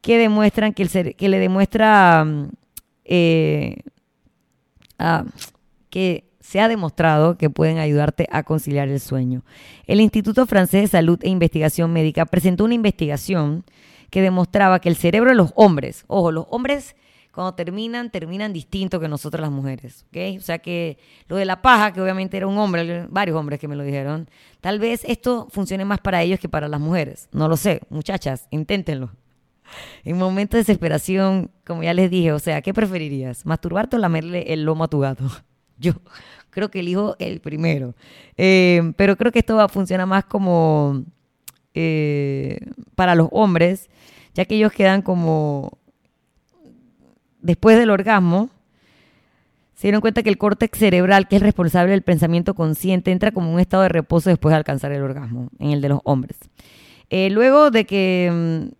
que 0.00 0.18
demuestran 0.18 0.72
que, 0.72 0.82
el 0.82 1.16
que 1.16 1.28
le 1.28 1.38
demuestra 1.38 2.24
mm, 2.24 2.50
eh, 3.04 3.76
que 5.90 6.24
se 6.40 6.60
ha 6.60 6.68
demostrado 6.68 7.36
que 7.36 7.50
pueden 7.50 7.78
ayudarte 7.78 8.26
a 8.30 8.42
conciliar 8.42 8.88
el 8.88 9.00
sueño. 9.00 9.42
El 9.86 10.00
Instituto 10.00 10.46
Francés 10.46 10.82
de 10.82 10.88
Salud 10.88 11.18
e 11.22 11.28
Investigación 11.28 11.92
Médica 11.92 12.24
presentó 12.26 12.64
una 12.64 12.74
investigación 12.74 13.64
que 14.10 14.22
demostraba 14.22 14.80
que 14.80 14.88
el 14.88 14.96
cerebro 14.96 15.30
de 15.30 15.36
los 15.36 15.52
hombres, 15.56 16.04
ojo, 16.06 16.32
los 16.32 16.46
hombres 16.50 16.96
cuando 17.32 17.54
terminan, 17.54 18.10
terminan 18.10 18.52
distinto 18.52 18.98
que 18.98 19.06
nosotros 19.06 19.40
las 19.40 19.50
mujeres, 19.50 20.06
¿ok? 20.08 20.38
O 20.38 20.40
sea 20.40 20.58
que 20.58 20.98
lo 21.28 21.36
de 21.36 21.44
la 21.44 21.62
paja, 21.62 21.92
que 21.92 22.00
obviamente 22.00 22.36
era 22.36 22.46
un 22.46 22.58
hombre, 22.58 23.06
varios 23.10 23.36
hombres 23.36 23.60
que 23.60 23.68
me 23.68 23.76
lo 23.76 23.84
dijeron, 23.84 24.28
tal 24.60 24.78
vez 24.80 25.02
esto 25.04 25.46
funcione 25.50 25.84
más 25.84 26.00
para 26.00 26.22
ellos 26.22 26.40
que 26.40 26.48
para 26.48 26.66
las 26.66 26.80
mujeres. 26.80 27.28
No 27.30 27.46
lo 27.46 27.56
sé, 27.56 27.82
muchachas, 27.90 28.48
inténtenlo. 28.50 29.10
En 30.04 30.18
momentos 30.18 30.58
de 30.58 30.62
desesperación, 30.62 31.50
como 31.66 31.82
ya 31.82 31.94
les 31.94 32.10
dije, 32.10 32.32
o 32.32 32.38
sea, 32.38 32.62
¿qué 32.62 32.72
preferirías? 32.74 33.46
¿Masturbarte 33.46 33.96
o 33.96 33.98
lamerle 33.98 34.52
el 34.52 34.64
lomo 34.64 34.84
a 34.84 34.88
tu 34.88 35.00
gato? 35.00 35.24
Yo 35.78 35.92
creo 36.50 36.70
que 36.70 36.80
elijo 36.80 37.16
el 37.18 37.40
primero. 37.40 37.94
Eh, 38.36 38.92
pero 38.96 39.16
creo 39.16 39.32
que 39.32 39.38
esto 39.40 39.56
va 39.56 39.64
a 39.64 39.68
funcionar 39.68 40.06
más 40.06 40.24
como 40.24 41.04
eh, 41.74 42.58
para 42.94 43.14
los 43.14 43.28
hombres, 43.30 43.88
ya 44.34 44.44
que 44.44 44.56
ellos 44.56 44.72
quedan 44.72 45.02
como 45.02 45.78
después 47.40 47.78
del 47.78 47.90
orgasmo, 47.90 48.50
se 49.74 49.86
dieron 49.86 50.00
cuenta 50.00 50.24
que 50.24 50.28
el 50.30 50.38
córtex 50.38 50.76
cerebral, 50.76 51.28
que 51.28 51.36
es 51.36 51.42
responsable 51.42 51.92
del 51.92 52.02
pensamiento 52.02 52.54
consciente, 52.54 53.12
entra 53.12 53.30
como 53.30 53.52
un 53.52 53.60
estado 53.60 53.84
de 53.84 53.90
reposo 53.90 54.28
después 54.28 54.50
de 54.50 54.56
alcanzar 54.56 54.90
el 54.90 55.02
orgasmo, 55.02 55.50
en 55.60 55.70
el 55.70 55.80
de 55.80 55.88
los 55.88 56.00
hombres. 56.02 56.36
Eh, 57.10 57.30
luego 57.30 57.70
de 57.70 57.84
que 57.84 58.68
mm, 58.68 58.77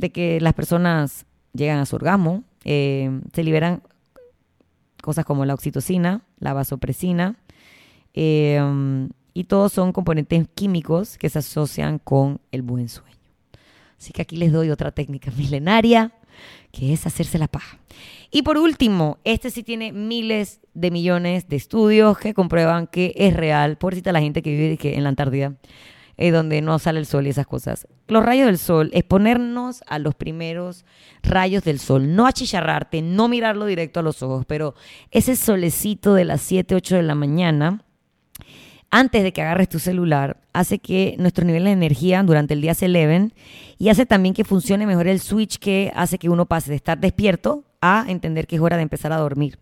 de 0.00 0.10
que 0.10 0.40
las 0.40 0.54
personas 0.54 1.26
llegan 1.52 1.78
a 1.78 1.86
su 1.86 1.96
orgasmo, 1.96 2.44
eh, 2.64 3.20
se 3.32 3.44
liberan 3.44 3.82
cosas 5.02 5.24
como 5.24 5.44
la 5.44 5.54
oxitocina, 5.54 6.22
la 6.38 6.52
vasopresina, 6.52 7.36
eh, 8.14 8.60
y 9.32 9.44
todos 9.44 9.72
son 9.72 9.92
componentes 9.92 10.46
químicos 10.54 11.16
que 11.16 11.28
se 11.28 11.38
asocian 11.38 11.98
con 11.98 12.40
el 12.50 12.62
buen 12.62 12.88
sueño. 12.88 13.10
Así 13.98 14.12
que 14.12 14.22
aquí 14.22 14.36
les 14.36 14.52
doy 14.52 14.70
otra 14.70 14.90
técnica 14.90 15.30
milenaria, 15.36 16.12
que 16.72 16.92
es 16.92 17.06
hacerse 17.06 17.38
la 17.38 17.48
paja. 17.48 17.78
Y 18.30 18.42
por 18.42 18.56
último, 18.56 19.18
este 19.24 19.50
sí 19.50 19.62
tiene 19.62 19.92
miles 19.92 20.60
de 20.72 20.90
millones 20.90 21.48
de 21.48 21.56
estudios 21.56 22.16
que 22.18 22.32
comprueban 22.32 22.86
que 22.86 23.12
es 23.16 23.34
real. 23.34 23.76
Pobrecita 23.76 24.12
la 24.12 24.20
gente 24.20 24.42
que 24.42 24.50
vive 24.50 24.78
en 24.96 25.02
la 25.02 25.08
Antártida. 25.08 25.54
Eh, 26.22 26.32
donde 26.32 26.60
no 26.60 26.78
sale 26.78 26.98
el 26.98 27.06
sol 27.06 27.26
y 27.26 27.30
esas 27.30 27.46
cosas. 27.46 27.88
Los 28.06 28.22
rayos 28.22 28.44
del 28.44 28.58
sol, 28.58 28.90
exponernos 28.92 29.82
a 29.86 29.98
los 29.98 30.14
primeros 30.14 30.84
rayos 31.22 31.64
del 31.64 31.78
sol, 31.78 32.14
no 32.14 32.26
achicharrarte, 32.26 33.00
no 33.00 33.26
mirarlo 33.26 33.64
directo 33.64 34.00
a 34.00 34.02
los 34.02 34.22
ojos, 34.22 34.44
pero 34.46 34.74
ese 35.12 35.34
solecito 35.34 36.12
de 36.12 36.26
las 36.26 36.42
7, 36.42 36.74
8 36.74 36.96
de 36.96 37.02
la 37.04 37.14
mañana, 37.14 37.84
antes 38.90 39.22
de 39.22 39.32
que 39.32 39.40
agarres 39.40 39.70
tu 39.70 39.78
celular, 39.78 40.36
hace 40.52 40.78
que 40.78 41.14
nuestros 41.18 41.46
niveles 41.46 41.68
de 41.68 41.86
energía 41.86 42.22
durante 42.22 42.52
el 42.52 42.60
día 42.60 42.74
se 42.74 42.84
eleven 42.84 43.32
y 43.78 43.88
hace 43.88 44.04
también 44.04 44.34
que 44.34 44.44
funcione 44.44 44.86
mejor 44.86 45.08
el 45.08 45.20
switch 45.20 45.58
que 45.58 45.90
hace 45.96 46.18
que 46.18 46.28
uno 46.28 46.44
pase 46.44 46.68
de 46.68 46.76
estar 46.76 47.00
despierto 47.00 47.64
a 47.80 48.04
entender 48.08 48.46
que 48.46 48.56
es 48.56 48.62
hora 48.62 48.76
de 48.76 48.82
empezar 48.82 49.14
a 49.14 49.16
dormir. 49.16 49.58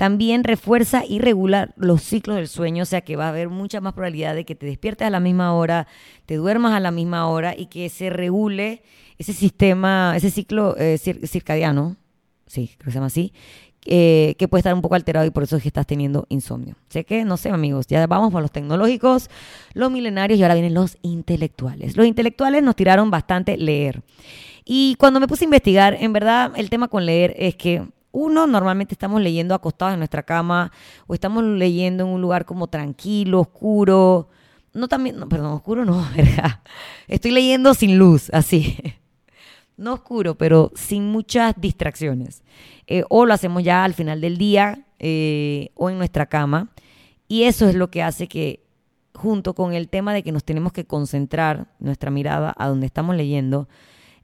También 0.00 0.44
refuerza 0.44 1.02
y 1.06 1.18
regula 1.18 1.74
los 1.76 2.00
ciclos 2.00 2.36
del 2.36 2.48
sueño, 2.48 2.84
o 2.84 2.86
sea 2.86 3.02
que 3.02 3.16
va 3.16 3.26
a 3.26 3.28
haber 3.28 3.50
mucha 3.50 3.82
más 3.82 3.92
probabilidad 3.92 4.34
de 4.34 4.46
que 4.46 4.54
te 4.54 4.64
despiertes 4.64 5.06
a 5.06 5.10
la 5.10 5.20
misma 5.20 5.52
hora, 5.52 5.88
te 6.24 6.36
duermas 6.36 6.72
a 6.72 6.80
la 6.80 6.90
misma 6.90 7.28
hora 7.28 7.54
y 7.54 7.66
que 7.66 7.90
se 7.90 8.08
regule 8.08 8.82
ese 9.18 9.34
sistema, 9.34 10.14
ese 10.16 10.30
ciclo 10.30 10.74
eh, 10.78 10.96
circadiano, 10.96 11.98
sí, 12.46 12.70
creo 12.78 12.86
que 12.86 12.90
se 12.92 12.94
llama 12.94 13.08
así, 13.08 13.34
que 13.82 14.48
puede 14.48 14.60
estar 14.60 14.72
un 14.72 14.80
poco 14.80 14.94
alterado 14.94 15.26
y 15.26 15.30
por 15.32 15.42
eso 15.42 15.58
es 15.58 15.62
que 15.62 15.68
estás 15.68 15.86
teniendo 15.86 16.24
insomnio. 16.30 16.76
Sé 16.88 17.04
que, 17.04 17.26
no 17.26 17.36
sé, 17.36 17.50
amigos, 17.50 17.86
ya 17.86 18.06
vamos 18.06 18.32
por 18.32 18.40
los 18.40 18.52
tecnológicos, 18.52 19.28
los 19.74 19.90
milenarios 19.90 20.40
y 20.40 20.42
ahora 20.42 20.54
vienen 20.54 20.72
los 20.72 20.96
intelectuales. 21.02 21.98
Los 21.98 22.06
intelectuales 22.06 22.62
nos 22.62 22.74
tiraron 22.74 23.10
bastante 23.10 23.58
leer. 23.58 24.00
Y 24.64 24.94
cuando 24.94 25.20
me 25.20 25.28
puse 25.28 25.44
a 25.44 25.48
investigar, 25.48 25.94
en 26.00 26.14
verdad 26.14 26.52
el 26.56 26.70
tema 26.70 26.88
con 26.88 27.04
leer 27.04 27.34
es 27.36 27.54
que 27.54 27.84
uno, 28.12 28.46
normalmente 28.46 28.94
estamos 28.94 29.20
leyendo 29.20 29.54
acostados 29.54 29.94
en 29.94 30.00
nuestra 30.00 30.22
cama 30.22 30.72
o 31.06 31.14
estamos 31.14 31.44
leyendo 31.44 32.04
en 32.04 32.10
un 32.10 32.20
lugar 32.20 32.44
como 32.44 32.66
tranquilo, 32.66 33.40
oscuro. 33.40 34.28
No 34.72 34.88
también, 34.88 35.18
no, 35.18 35.28
perdón, 35.28 35.52
oscuro 35.52 35.84
no, 35.84 36.06
¿verdad? 36.16 36.60
Estoy 37.08 37.30
leyendo 37.30 37.74
sin 37.74 37.98
luz, 37.98 38.30
así. 38.32 38.76
No 39.76 39.94
oscuro, 39.94 40.34
pero 40.34 40.70
sin 40.74 41.06
muchas 41.06 41.54
distracciones. 41.56 42.42
Eh, 42.86 43.02
o 43.08 43.24
lo 43.24 43.32
hacemos 43.32 43.62
ya 43.62 43.82
al 43.82 43.94
final 43.94 44.20
del 44.20 44.36
día 44.36 44.84
eh, 44.98 45.70
o 45.74 45.88
en 45.88 45.96
nuestra 45.96 46.26
cama. 46.26 46.68
Y 47.28 47.44
eso 47.44 47.66
es 47.66 47.74
lo 47.74 47.90
que 47.90 48.02
hace 48.02 48.28
que, 48.28 48.62
junto 49.14 49.54
con 49.54 49.72
el 49.72 49.88
tema 49.88 50.12
de 50.12 50.22
que 50.22 50.32
nos 50.32 50.44
tenemos 50.44 50.74
que 50.74 50.84
concentrar 50.84 51.68
nuestra 51.78 52.10
mirada 52.10 52.52
a 52.58 52.68
donde 52.68 52.84
estamos 52.84 53.16
leyendo, 53.16 53.68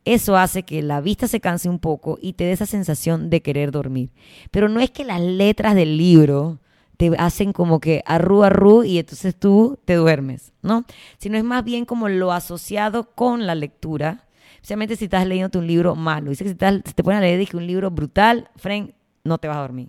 eso 0.06 0.36
hace 0.36 0.62
que 0.62 0.82
la 0.82 1.00
vista 1.00 1.26
se 1.26 1.40
canse 1.40 1.68
un 1.68 1.80
poco 1.80 2.16
y 2.22 2.34
te 2.34 2.44
dé 2.44 2.52
esa 2.52 2.64
sensación 2.64 3.28
de 3.28 3.42
querer 3.42 3.72
dormir. 3.72 4.10
Pero 4.52 4.68
no 4.68 4.80
es 4.80 4.90
que 4.92 5.04
las 5.04 5.20
letras 5.20 5.74
del 5.74 5.98
libro 5.98 6.60
te 6.96 7.10
hacen 7.18 7.52
como 7.52 7.80
que 7.80 8.02
arru, 8.06 8.44
arru 8.44 8.84
y 8.84 8.98
entonces 8.98 9.34
tú 9.36 9.78
te 9.84 9.94
duermes, 9.94 10.52
¿no? 10.62 10.84
Sino 11.18 11.36
es 11.36 11.42
más 11.44 11.64
bien 11.64 11.84
como 11.84 12.08
lo 12.08 12.32
asociado 12.32 13.10
con 13.14 13.46
la 13.46 13.56
lectura, 13.56 14.24
especialmente 14.54 14.94
si 14.94 15.06
estás 15.06 15.26
leyendo 15.26 15.58
un 15.58 15.66
libro 15.66 15.96
malo. 15.96 16.30
Dice 16.30 16.44
que 16.44 16.50
si, 16.50 16.54
te 16.54 17.02
pones 17.02 17.18
a 17.18 17.22
leer 17.22 17.40
dije, 17.40 17.56
un 17.56 17.66
libro 17.66 17.90
brutal, 17.90 18.48
friend, 18.56 18.94
no 19.24 19.38
te 19.38 19.48
vas 19.48 19.56
a 19.56 19.60
dormir. 19.60 19.88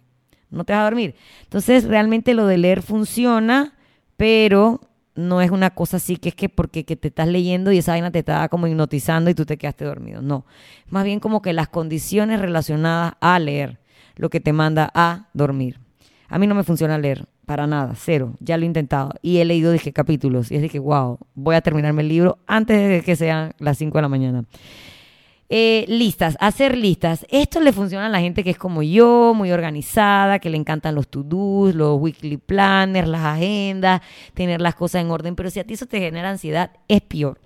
No 0.49 0.63
te 0.63 0.73
vas 0.73 0.81
a 0.81 0.85
dormir. 0.85 1.15
Entonces, 1.43 1.83
realmente 1.83 2.33
lo 2.33 2.47
de 2.47 2.57
leer 2.57 2.81
funciona, 2.81 3.75
pero 4.15 4.81
no 5.17 5.41
es 5.41 5.51
una 5.51 5.71
cosa 5.71 5.97
así 5.97 6.15
que 6.15 6.29
es 6.29 6.35
que 6.35 6.47
porque 6.47 6.85
que 6.85 6.95
te 6.95 7.09
estás 7.09 7.27
leyendo 7.27 7.71
y 7.71 7.79
esa 7.79 7.91
vaina 7.91 8.11
te 8.11 8.19
está 8.19 8.47
como 8.47 8.67
hipnotizando 8.67 9.29
y 9.29 9.33
tú 9.33 9.45
te 9.45 9.57
quedaste 9.57 9.83
dormido. 9.83 10.21
No, 10.21 10.45
más 10.89 11.03
bien 11.03 11.19
como 11.19 11.41
que 11.41 11.51
las 11.51 11.67
condiciones 11.67 12.39
relacionadas 12.39 13.13
a 13.19 13.37
leer, 13.39 13.79
lo 14.15 14.29
que 14.29 14.39
te 14.39 14.53
manda 14.53 14.89
a 14.93 15.27
dormir. 15.33 15.79
A 16.29 16.39
mí 16.39 16.47
no 16.47 16.55
me 16.55 16.63
funciona 16.63 16.97
leer, 16.97 17.25
para 17.45 17.65
nada, 17.67 17.93
cero. 17.95 18.35
Ya 18.39 18.57
lo 18.57 18.63
he 18.63 18.67
intentado 18.67 19.13
y 19.21 19.37
he 19.37 19.45
leído, 19.45 19.71
dije, 19.71 19.91
capítulos 19.91 20.51
y 20.51 20.55
es 20.55 20.61
de 20.61 20.69
que, 20.69 20.79
wow, 20.79 21.17
voy 21.33 21.55
a 21.55 21.61
terminarme 21.61 22.03
el 22.03 22.09
libro 22.09 22.37
antes 22.45 22.77
de 22.77 23.01
que 23.01 23.15
sean 23.15 23.53
las 23.57 23.77
5 23.77 23.97
de 23.97 24.01
la 24.01 24.09
mañana. 24.09 24.43
Eh, 25.49 25.85
listas, 25.87 26.35
hacer 26.41 26.77
listas. 26.77 27.25
Esto 27.29 27.61
le 27.61 27.71
funciona 27.71 28.07
a 28.07 28.09
la 28.09 28.19
gente 28.19 28.43
que 28.43 28.49
es 28.49 28.57
como 28.57 28.83
yo, 28.83 29.33
muy 29.33 29.51
organizada, 29.51 30.39
que 30.39 30.49
le 30.49 30.57
encantan 30.57 30.93
los 30.93 31.07
to-dos, 31.07 31.73
los 31.73 31.97
weekly 32.01 32.35
planners, 32.35 33.07
las 33.07 33.23
agendas, 33.23 34.01
tener 34.33 34.59
las 34.59 34.75
cosas 34.75 35.01
en 35.01 35.11
orden. 35.11 35.35
Pero 35.35 35.49
si 35.49 35.61
a 35.61 35.63
ti 35.63 35.75
eso 35.75 35.85
te 35.85 35.99
genera 35.99 36.29
ansiedad, 36.29 36.71
es 36.89 37.01
peor. 37.01 37.39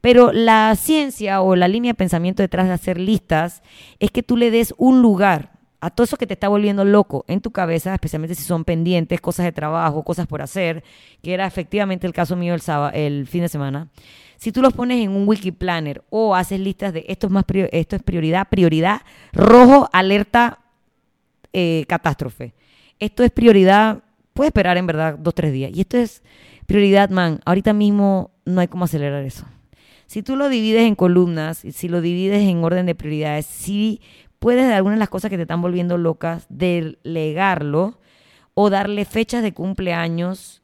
Pero 0.00 0.30
la 0.32 0.74
ciencia 0.76 1.40
o 1.40 1.56
la 1.56 1.66
línea 1.66 1.90
de 1.90 1.96
pensamiento 1.96 2.42
detrás 2.44 2.68
de 2.68 2.74
hacer 2.74 3.00
listas 3.00 3.62
es 3.98 4.12
que 4.12 4.22
tú 4.22 4.36
le 4.36 4.52
des 4.52 4.72
un 4.78 5.02
lugar 5.02 5.58
a 5.80 5.90
todo 5.90 6.04
eso 6.04 6.16
que 6.16 6.26
te 6.26 6.34
está 6.34 6.48
volviendo 6.48 6.84
loco 6.84 7.24
en 7.28 7.40
tu 7.40 7.50
cabeza, 7.50 7.94
especialmente 7.94 8.34
si 8.34 8.42
son 8.42 8.64
pendientes, 8.64 9.20
cosas 9.20 9.46
de 9.46 9.52
trabajo, 9.52 10.04
cosas 10.04 10.26
por 10.26 10.42
hacer, 10.42 10.84
que 11.22 11.34
era 11.34 11.46
efectivamente 11.46 12.06
el 12.06 12.12
caso 12.12 12.36
mío 12.36 12.54
el, 12.54 12.60
sábado, 12.60 12.92
el 12.94 13.26
fin 13.26 13.42
de 13.42 13.48
semana 13.48 13.88
si 14.38 14.52
tú 14.52 14.62
los 14.62 14.72
pones 14.72 15.04
en 15.04 15.10
un 15.10 15.28
wiki 15.28 15.50
planner 15.50 16.02
o 16.10 16.34
haces 16.34 16.60
listas 16.60 16.92
de 16.92 17.04
esto 17.08 17.26
es, 17.26 17.32
más 17.32 17.44
esto 17.72 17.96
es 17.96 18.02
prioridad, 18.02 18.48
prioridad, 18.48 19.02
rojo, 19.32 19.90
alerta, 19.92 20.60
eh, 21.52 21.84
catástrofe. 21.88 22.54
Esto 23.00 23.24
es 23.24 23.32
prioridad, 23.32 24.04
puede 24.34 24.48
esperar 24.48 24.76
en 24.76 24.86
verdad 24.86 25.18
dos, 25.18 25.34
tres 25.34 25.52
días. 25.52 25.72
Y 25.74 25.80
esto 25.80 25.98
es 25.98 26.22
prioridad, 26.66 27.10
man. 27.10 27.40
Ahorita 27.44 27.72
mismo 27.72 28.30
no 28.44 28.60
hay 28.60 28.68
cómo 28.68 28.84
acelerar 28.84 29.24
eso. 29.24 29.44
Si 30.06 30.22
tú 30.22 30.36
lo 30.36 30.48
divides 30.48 30.82
en 30.82 30.94
columnas, 30.94 31.58
si 31.58 31.88
lo 31.88 32.00
divides 32.00 32.48
en 32.48 32.62
orden 32.62 32.86
de 32.86 32.94
prioridades, 32.94 33.44
si 33.44 34.00
puedes 34.38 34.68
de 34.68 34.74
algunas 34.74 34.96
de 34.96 35.00
las 35.00 35.08
cosas 35.08 35.30
que 35.30 35.36
te 35.36 35.42
están 35.42 35.60
volviendo 35.60 35.98
locas, 35.98 36.46
delegarlo 36.48 37.98
o 38.54 38.70
darle 38.70 39.04
fechas 39.04 39.42
de 39.42 39.52
cumpleaños 39.52 40.62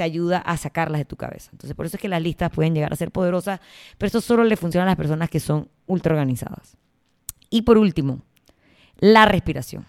te 0.00 0.04
ayuda 0.04 0.38
a 0.38 0.56
sacarlas 0.56 0.98
de 0.98 1.04
tu 1.04 1.16
cabeza. 1.16 1.50
Entonces, 1.52 1.76
por 1.76 1.84
eso 1.84 1.98
es 1.98 2.00
que 2.00 2.08
las 2.08 2.22
listas 2.22 2.50
pueden 2.50 2.74
llegar 2.74 2.90
a 2.90 2.96
ser 2.96 3.10
poderosas, 3.10 3.60
pero 3.98 4.08
eso 4.08 4.22
solo 4.22 4.44
le 4.44 4.56
funciona 4.56 4.84
a 4.84 4.86
las 4.86 4.96
personas 4.96 5.28
que 5.28 5.40
son 5.40 5.68
ultra 5.86 6.14
organizadas. 6.14 6.78
Y 7.50 7.62
por 7.62 7.76
último, 7.76 8.22
la 8.98 9.26
respiración. 9.26 9.84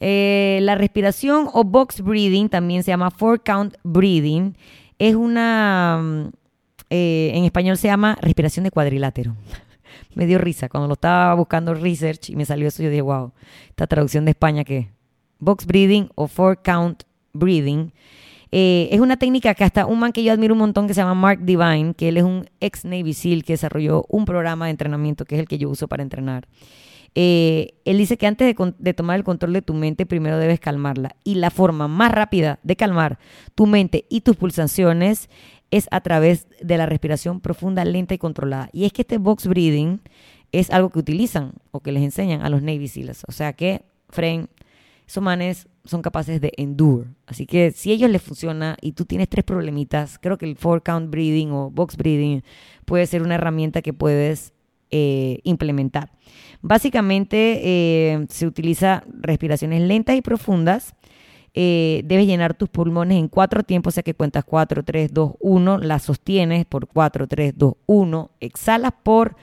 Eh, 0.00 0.60
la 0.62 0.76
respiración 0.76 1.50
o 1.52 1.62
box 1.62 2.00
breathing, 2.00 2.48
también 2.48 2.82
se 2.82 2.90
llama 2.90 3.10
four 3.10 3.42
count 3.42 3.74
breathing, 3.82 4.56
es 4.98 5.14
una, 5.14 6.00
mm, 6.02 6.30
eh, 6.88 7.32
en 7.34 7.44
español 7.44 7.76
se 7.76 7.88
llama 7.88 8.16
respiración 8.22 8.64
de 8.64 8.70
cuadrilátero. 8.70 9.36
me 10.14 10.24
dio 10.24 10.38
risa 10.38 10.70
cuando 10.70 10.88
lo 10.88 10.94
estaba 10.94 11.34
buscando 11.34 11.74
research 11.74 12.30
y 12.30 12.36
me 12.36 12.46
salió 12.46 12.66
eso, 12.66 12.82
yo 12.82 12.88
dije, 12.88 13.02
wow, 13.02 13.32
esta 13.68 13.86
traducción 13.86 14.24
de 14.24 14.30
España 14.30 14.64
que 14.64 14.88
box 15.38 15.66
breathing 15.66 16.08
o 16.14 16.28
four 16.28 16.62
count 16.62 17.02
breathing 17.34 17.92
eh, 18.50 18.88
es 18.92 19.00
una 19.00 19.16
técnica 19.16 19.54
que 19.54 19.64
hasta 19.64 19.86
un 19.86 19.98
man 19.98 20.12
que 20.12 20.22
yo 20.22 20.32
admiro 20.32 20.54
un 20.54 20.60
montón 20.60 20.86
que 20.86 20.94
se 20.94 21.00
llama 21.00 21.14
Mark 21.14 21.40
Divine, 21.42 21.94
que 21.94 22.08
él 22.08 22.16
es 22.16 22.24
un 22.24 22.48
ex 22.60 22.84
Navy 22.84 23.12
SEAL 23.12 23.44
que 23.44 23.54
desarrolló 23.54 24.04
un 24.08 24.24
programa 24.24 24.66
de 24.66 24.70
entrenamiento 24.70 25.24
que 25.24 25.34
es 25.34 25.40
el 25.40 25.48
que 25.48 25.58
yo 25.58 25.68
uso 25.68 25.88
para 25.88 26.02
entrenar. 26.02 26.48
Eh, 27.14 27.74
él 27.84 27.98
dice 27.98 28.16
que 28.16 28.26
antes 28.26 28.54
de, 28.78 28.94
tomar 28.94 29.16
el 29.16 29.24
control 29.24 29.52
de 29.52 29.62
tu 29.62 29.74
mente, 29.74 30.06
primero 30.06 30.38
debes 30.38 30.60
calmarla. 30.60 31.16
Y 31.24 31.36
la 31.36 31.50
forma 31.50 31.88
más 31.88 32.12
rápida 32.12 32.58
de 32.62 32.76
calmar 32.76 33.18
tu 33.54 33.66
mente 33.66 34.04
y 34.08 34.20
tus 34.20 34.36
pulsaciones 34.36 35.28
es 35.70 35.88
a 35.90 36.00
través 36.00 36.46
de 36.60 36.78
la 36.78 36.86
respiración 36.86 37.40
profunda, 37.40 37.84
lenta 37.84 38.14
y 38.14 38.18
controlada. 38.18 38.70
Y 38.72 38.84
es 38.84 38.92
que 38.92 39.02
este 39.02 39.18
box 39.18 39.46
breathing 39.46 40.00
es 40.52 40.70
algo 40.70 40.90
que 40.90 41.00
utilizan 41.00 41.52
o 41.72 41.80
que 41.80 41.92
les 41.92 42.02
enseñan 42.02 42.42
a 42.42 42.48
los 42.48 42.62
Navy 42.62 42.88
SEALs. 42.88 43.24
O 43.26 43.32
sea 43.32 43.52
que, 43.52 43.82
Fren, 44.08 44.48
esos 45.06 45.22
manes 45.22 45.68
son 45.88 46.02
capaces 46.02 46.40
de 46.40 46.52
endure. 46.56 47.08
Así 47.26 47.46
que 47.46 47.72
si 47.72 47.90
a 47.90 47.94
ellos 47.94 48.10
les 48.10 48.22
funciona 48.22 48.76
y 48.80 48.92
tú 48.92 49.04
tienes 49.04 49.28
tres 49.28 49.44
problemitas, 49.44 50.18
creo 50.18 50.36
que 50.36 50.46
el 50.46 50.56
four 50.56 50.82
count 50.82 51.10
breathing 51.10 51.50
o 51.52 51.70
box 51.70 51.96
breathing 51.96 52.42
puede 52.84 53.06
ser 53.06 53.22
una 53.22 53.36
herramienta 53.36 53.82
que 53.82 53.92
puedes 53.92 54.52
eh, 54.90 55.40
implementar. 55.44 56.12
Básicamente 56.60 57.60
eh, 57.62 58.26
se 58.28 58.46
utiliza 58.46 59.02
respiraciones 59.20 59.82
lentas 59.82 60.16
y 60.16 60.22
profundas. 60.22 60.94
Eh, 61.54 62.02
debes 62.04 62.26
llenar 62.26 62.54
tus 62.54 62.68
pulmones 62.68 63.18
en 63.18 63.28
cuatro 63.28 63.62
tiempos, 63.62 63.92
o 63.92 63.96
sea 63.96 64.02
que 64.02 64.14
cuentas 64.14 64.44
4, 64.44 64.84
3, 64.84 65.12
2, 65.12 65.32
1, 65.40 65.78
las 65.78 66.02
sostienes 66.02 66.66
por 66.66 66.86
4, 66.86 67.26
3, 67.26 67.54
2, 67.56 67.74
1, 67.86 68.30
exhalas 68.40 68.92
por 69.02 69.36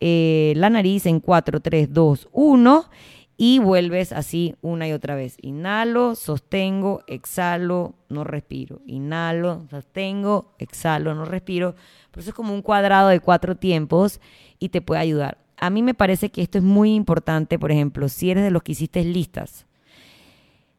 la 0.00 0.70
nariz 0.70 1.06
en 1.06 1.18
4, 1.18 1.60
3, 1.60 1.92
2, 1.92 2.28
1 2.32 2.84
y 3.40 3.60
vuelves 3.60 4.12
así 4.12 4.56
una 4.62 4.88
y 4.88 4.92
otra 4.92 5.14
vez. 5.14 5.36
Inhalo, 5.40 6.16
sostengo, 6.16 7.04
exhalo, 7.06 7.94
no 8.08 8.24
respiro. 8.24 8.80
Inhalo, 8.84 9.64
sostengo, 9.70 10.56
exhalo, 10.58 11.14
no 11.14 11.24
respiro. 11.24 11.76
Por 12.10 12.20
eso 12.20 12.30
es 12.30 12.34
como 12.34 12.52
un 12.52 12.62
cuadrado 12.62 13.08
de 13.08 13.20
cuatro 13.20 13.56
tiempos 13.56 14.20
y 14.58 14.70
te 14.70 14.82
puede 14.82 15.00
ayudar. 15.00 15.38
A 15.56 15.70
mí 15.70 15.84
me 15.84 15.94
parece 15.94 16.30
que 16.30 16.42
esto 16.42 16.58
es 16.58 16.64
muy 16.64 16.94
importante, 16.94 17.60
por 17.60 17.70
ejemplo, 17.70 18.08
si 18.08 18.28
eres 18.32 18.42
de 18.42 18.50
los 18.50 18.64
que 18.64 18.72
hiciste 18.72 19.04
listas. 19.04 19.66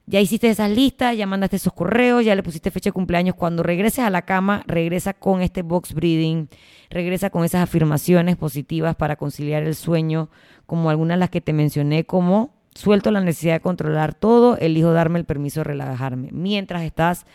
Ya 0.05 0.19
hiciste 0.19 0.49
esas 0.49 0.71
listas, 0.71 1.15
ya 1.15 1.27
mandaste 1.27 1.57
esos 1.57 1.71
correos, 1.71 2.25
ya 2.25 2.35
le 2.35 2.43
pusiste 2.43 2.71
fecha 2.71 2.89
de 2.89 2.93
cumpleaños. 2.93 3.35
Cuando 3.35 3.63
regreses 3.63 3.99
a 3.99 4.09
la 4.09 4.23
cama, 4.23 4.63
regresa 4.65 5.13
con 5.13 5.41
este 5.41 5.61
box 5.61 5.93
breathing, 5.93 6.49
regresa 6.89 7.29
con 7.29 7.45
esas 7.45 7.61
afirmaciones 7.61 8.35
positivas 8.35 8.95
para 8.95 9.17
conciliar 9.17 9.63
el 9.63 9.75
sueño 9.75 10.29
como 10.69 10.91
algunas 10.91 11.15
de 11.15 11.19
las 11.21 11.32
que 11.32 11.41
te 11.41 11.51
mencioné, 11.51 12.05
como 12.05 12.53
suelto 12.75 13.10
la 13.10 13.21
necesidad 13.21 13.55
de 13.55 13.60
controlar 13.60 14.13
todo, 14.13 14.55
elijo 14.58 14.93
darme 14.93 15.17
el 15.17 15.25
permiso 15.25 15.62
de 15.62 15.63
relajarme 15.63 16.29
mientras 16.32 16.84
estás 16.84 17.25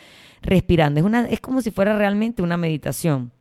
respirando. 0.40 1.00
Es, 1.00 1.04
una, 1.04 1.26
es 1.26 1.40
como 1.40 1.60
si 1.60 1.72
fuera 1.72 1.98
realmente 1.98 2.42
una 2.42 2.56
meditación. 2.56 3.32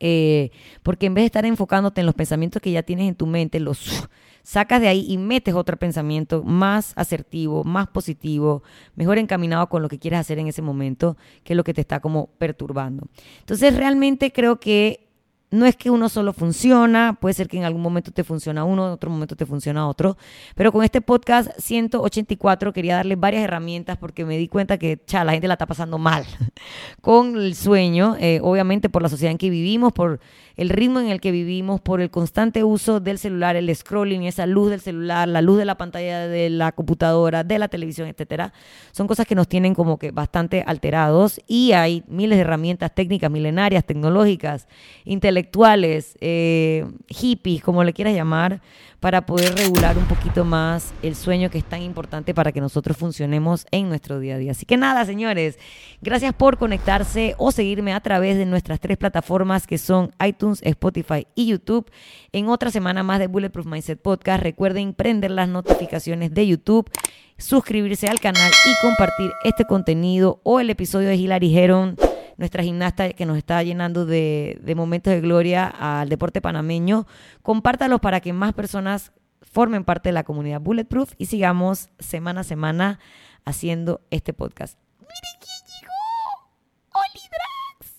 Eh, 0.00 0.52
porque 0.82 1.04
en 1.04 1.12
vez 1.12 1.22
de 1.22 1.26
estar 1.26 1.44
enfocándote 1.44 2.00
en 2.00 2.06
los 2.06 2.14
pensamientos 2.14 2.62
que 2.62 2.70
ya 2.70 2.82
tienes 2.82 3.08
en 3.08 3.14
tu 3.14 3.26
mente, 3.26 3.60
los 3.60 4.08
sacas 4.42 4.80
de 4.80 4.88
ahí 4.88 5.04
y 5.06 5.18
metes 5.18 5.54
otro 5.54 5.76
pensamiento 5.76 6.42
más 6.42 6.94
asertivo, 6.96 7.62
más 7.62 7.88
positivo, 7.88 8.62
mejor 8.94 9.18
encaminado 9.18 9.68
con 9.68 9.82
lo 9.82 9.90
que 9.90 9.98
quieres 9.98 10.20
hacer 10.20 10.38
en 10.38 10.46
ese 10.46 10.62
momento, 10.62 11.18
que 11.44 11.52
es 11.52 11.56
lo 11.58 11.64
que 11.64 11.74
te 11.74 11.82
está 11.82 12.00
como 12.00 12.28
perturbando. 12.38 13.06
Entonces 13.40 13.76
realmente 13.76 14.32
creo 14.32 14.60
que 14.60 15.05
no 15.50 15.66
es 15.66 15.76
que 15.76 15.90
uno 15.90 16.08
solo 16.08 16.32
funciona, 16.32 17.16
puede 17.20 17.34
ser 17.34 17.48
que 17.48 17.56
en 17.56 17.64
algún 17.64 17.82
momento 17.82 18.10
te 18.10 18.24
funciona 18.24 18.64
uno, 18.64 18.86
en 18.86 18.92
otro 18.92 19.10
momento 19.10 19.36
te 19.36 19.46
funciona 19.46 19.88
otro, 19.88 20.16
pero 20.54 20.72
con 20.72 20.82
este 20.82 21.00
podcast 21.00 21.50
184 21.58 22.72
quería 22.72 22.96
darle 22.96 23.16
varias 23.16 23.44
herramientas 23.44 23.96
porque 23.96 24.24
me 24.24 24.36
di 24.38 24.48
cuenta 24.48 24.78
que 24.78 25.00
cha, 25.06 25.24
la 25.24 25.32
gente 25.32 25.48
la 25.48 25.54
está 25.54 25.66
pasando 25.66 25.98
mal 25.98 26.26
con 27.00 27.36
el 27.36 27.54
sueño, 27.54 28.16
eh, 28.18 28.40
obviamente 28.42 28.88
por 28.88 29.02
la 29.02 29.08
sociedad 29.08 29.32
en 29.32 29.38
que 29.38 29.50
vivimos, 29.50 29.92
por 29.92 30.20
el 30.56 30.70
ritmo 30.70 31.00
en 31.00 31.08
el 31.08 31.20
que 31.20 31.30
vivimos, 31.30 31.80
por 31.80 32.00
el 32.00 32.10
constante 32.10 32.64
uso 32.64 33.00
del 33.00 33.18
celular, 33.18 33.56
el 33.56 33.74
scrolling, 33.74 34.22
esa 34.22 34.46
luz 34.46 34.70
del 34.70 34.80
celular, 34.80 35.28
la 35.28 35.42
luz 35.42 35.58
de 35.58 35.64
la 35.64 35.76
pantalla 35.76 36.26
de 36.26 36.48
la 36.48 36.72
computadora, 36.72 37.44
de 37.44 37.58
la 37.58 37.68
televisión, 37.68 38.08
etcétera, 38.08 38.52
son 38.92 39.06
cosas 39.06 39.26
que 39.26 39.34
nos 39.34 39.48
tienen 39.48 39.74
como 39.74 39.98
que 39.98 40.10
bastante 40.10 40.64
alterados 40.66 41.40
y 41.46 41.72
hay 41.72 42.04
miles 42.08 42.38
de 42.38 42.42
herramientas 42.42 42.94
técnicas 42.94 43.30
milenarias, 43.30 43.84
tecnológicas, 43.84 44.66
intelectuales, 45.04 46.16
eh, 46.20 46.86
hippies, 47.08 47.62
como 47.62 47.84
le 47.84 47.92
quieras 47.92 48.14
llamar, 48.14 48.62
para 49.00 49.26
poder 49.26 49.54
regular 49.54 49.98
un 49.98 50.06
poquito 50.06 50.44
más 50.44 50.92
el 51.02 51.14
sueño 51.14 51.50
que 51.50 51.58
es 51.58 51.64
tan 51.64 51.82
importante 51.82 52.34
para 52.34 52.52
que 52.52 52.60
nosotros 52.60 52.96
funcionemos 52.96 53.66
en 53.70 53.88
nuestro 53.88 54.18
día 54.18 54.36
a 54.36 54.38
día. 54.38 54.52
Así 54.52 54.66
que 54.66 54.76
nada, 54.76 55.04
señores, 55.04 55.58
gracias 56.00 56.32
por 56.34 56.58
conectarse 56.58 57.34
o 57.38 57.52
seguirme 57.52 57.92
a 57.92 58.00
través 58.00 58.36
de 58.36 58.46
nuestras 58.46 58.80
tres 58.80 58.96
plataformas 58.96 59.66
que 59.66 59.78
son 59.78 60.12
iTunes, 60.24 60.60
Spotify 60.62 61.26
y 61.34 61.46
YouTube. 61.46 61.90
En 62.32 62.48
otra 62.48 62.70
semana 62.70 63.02
más 63.02 63.18
de 63.18 63.26
Bulletproof 63.26 63.66
Mindset 63.66 64.00
Podcast, 64.00 64.42
recuerden 64.42 64.94
prender 64.94 65.30
las 65.30 65.48
notificaciones 65.48 66.32
de 66.32 66.46
YouTube 66.46 66.90
suscribirse 67.38 68.08
al 68.08 68.18
canal 68.18 68.50
y 68.50 68.86
compartir 68.86 69.30
este 69.44 69.64
contenido 69.64 70.40
o 70.42 70.58
el 70.58 70.70
episodio 70.70 71.08
de 71.08 71.16
Hilary 71.16 71.56
Heron 71.56 71.96
nuestra 72.36 72.62
gimnasta 72.62 73.12
que 73.12 73.26
nos 73.26 73.36
está 73.36 73.62
llenando 73.62 74.06
de, 74.06 74.60
momentos 74.76 75.12
de 75.12 75.20
gloria 75.20 75.66
al 75.66 76.08
deporte 76.08 76.40
panameño. 76.40 77.06
Compártalos 77.42 78.00
para 78.00 78.20
que 78.20 78.32
más 78.32 78.52
personas 78.52 79.12
formen 79.40 79.84
parte 79.84 80.08
de 80.08 80.12
la 80.12 80.24
comunidad 80.24 80.60
Bulletproof 80.60 81.12
y 81.18 81.26
sigamos 81.26 81.88
semana 81.98 82.40
a 82.40 82.44
semana 82.44 82.98
haciendo 83.44 84.02
este 84.10 84.32
podcast. 84.32 84.78
¡Miren 84.98 85.40
quién 85.40 85.80
llegó! 85.80 87.00
¡Oli 87.00 87.20
Drax! 87.30 87.94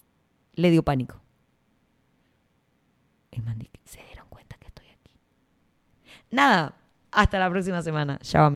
Le 0.53 0.69
dio 0.69 0.83
pánico. 0.83 1.21
El 3.31 3.43
se 3.85 4.03
dieron 4.03 4.27
cuenta 4.29 4.57
que 4.57 4.67
estoy 4.67 4.87
aquí. 4.87 5.11
Nada, 6.31 6.73
hasta 7.11 7.39
la 7.39 7.49
próxima 7.49 7.81
semana. 7.81 8.19
Chao. 8.21 8.53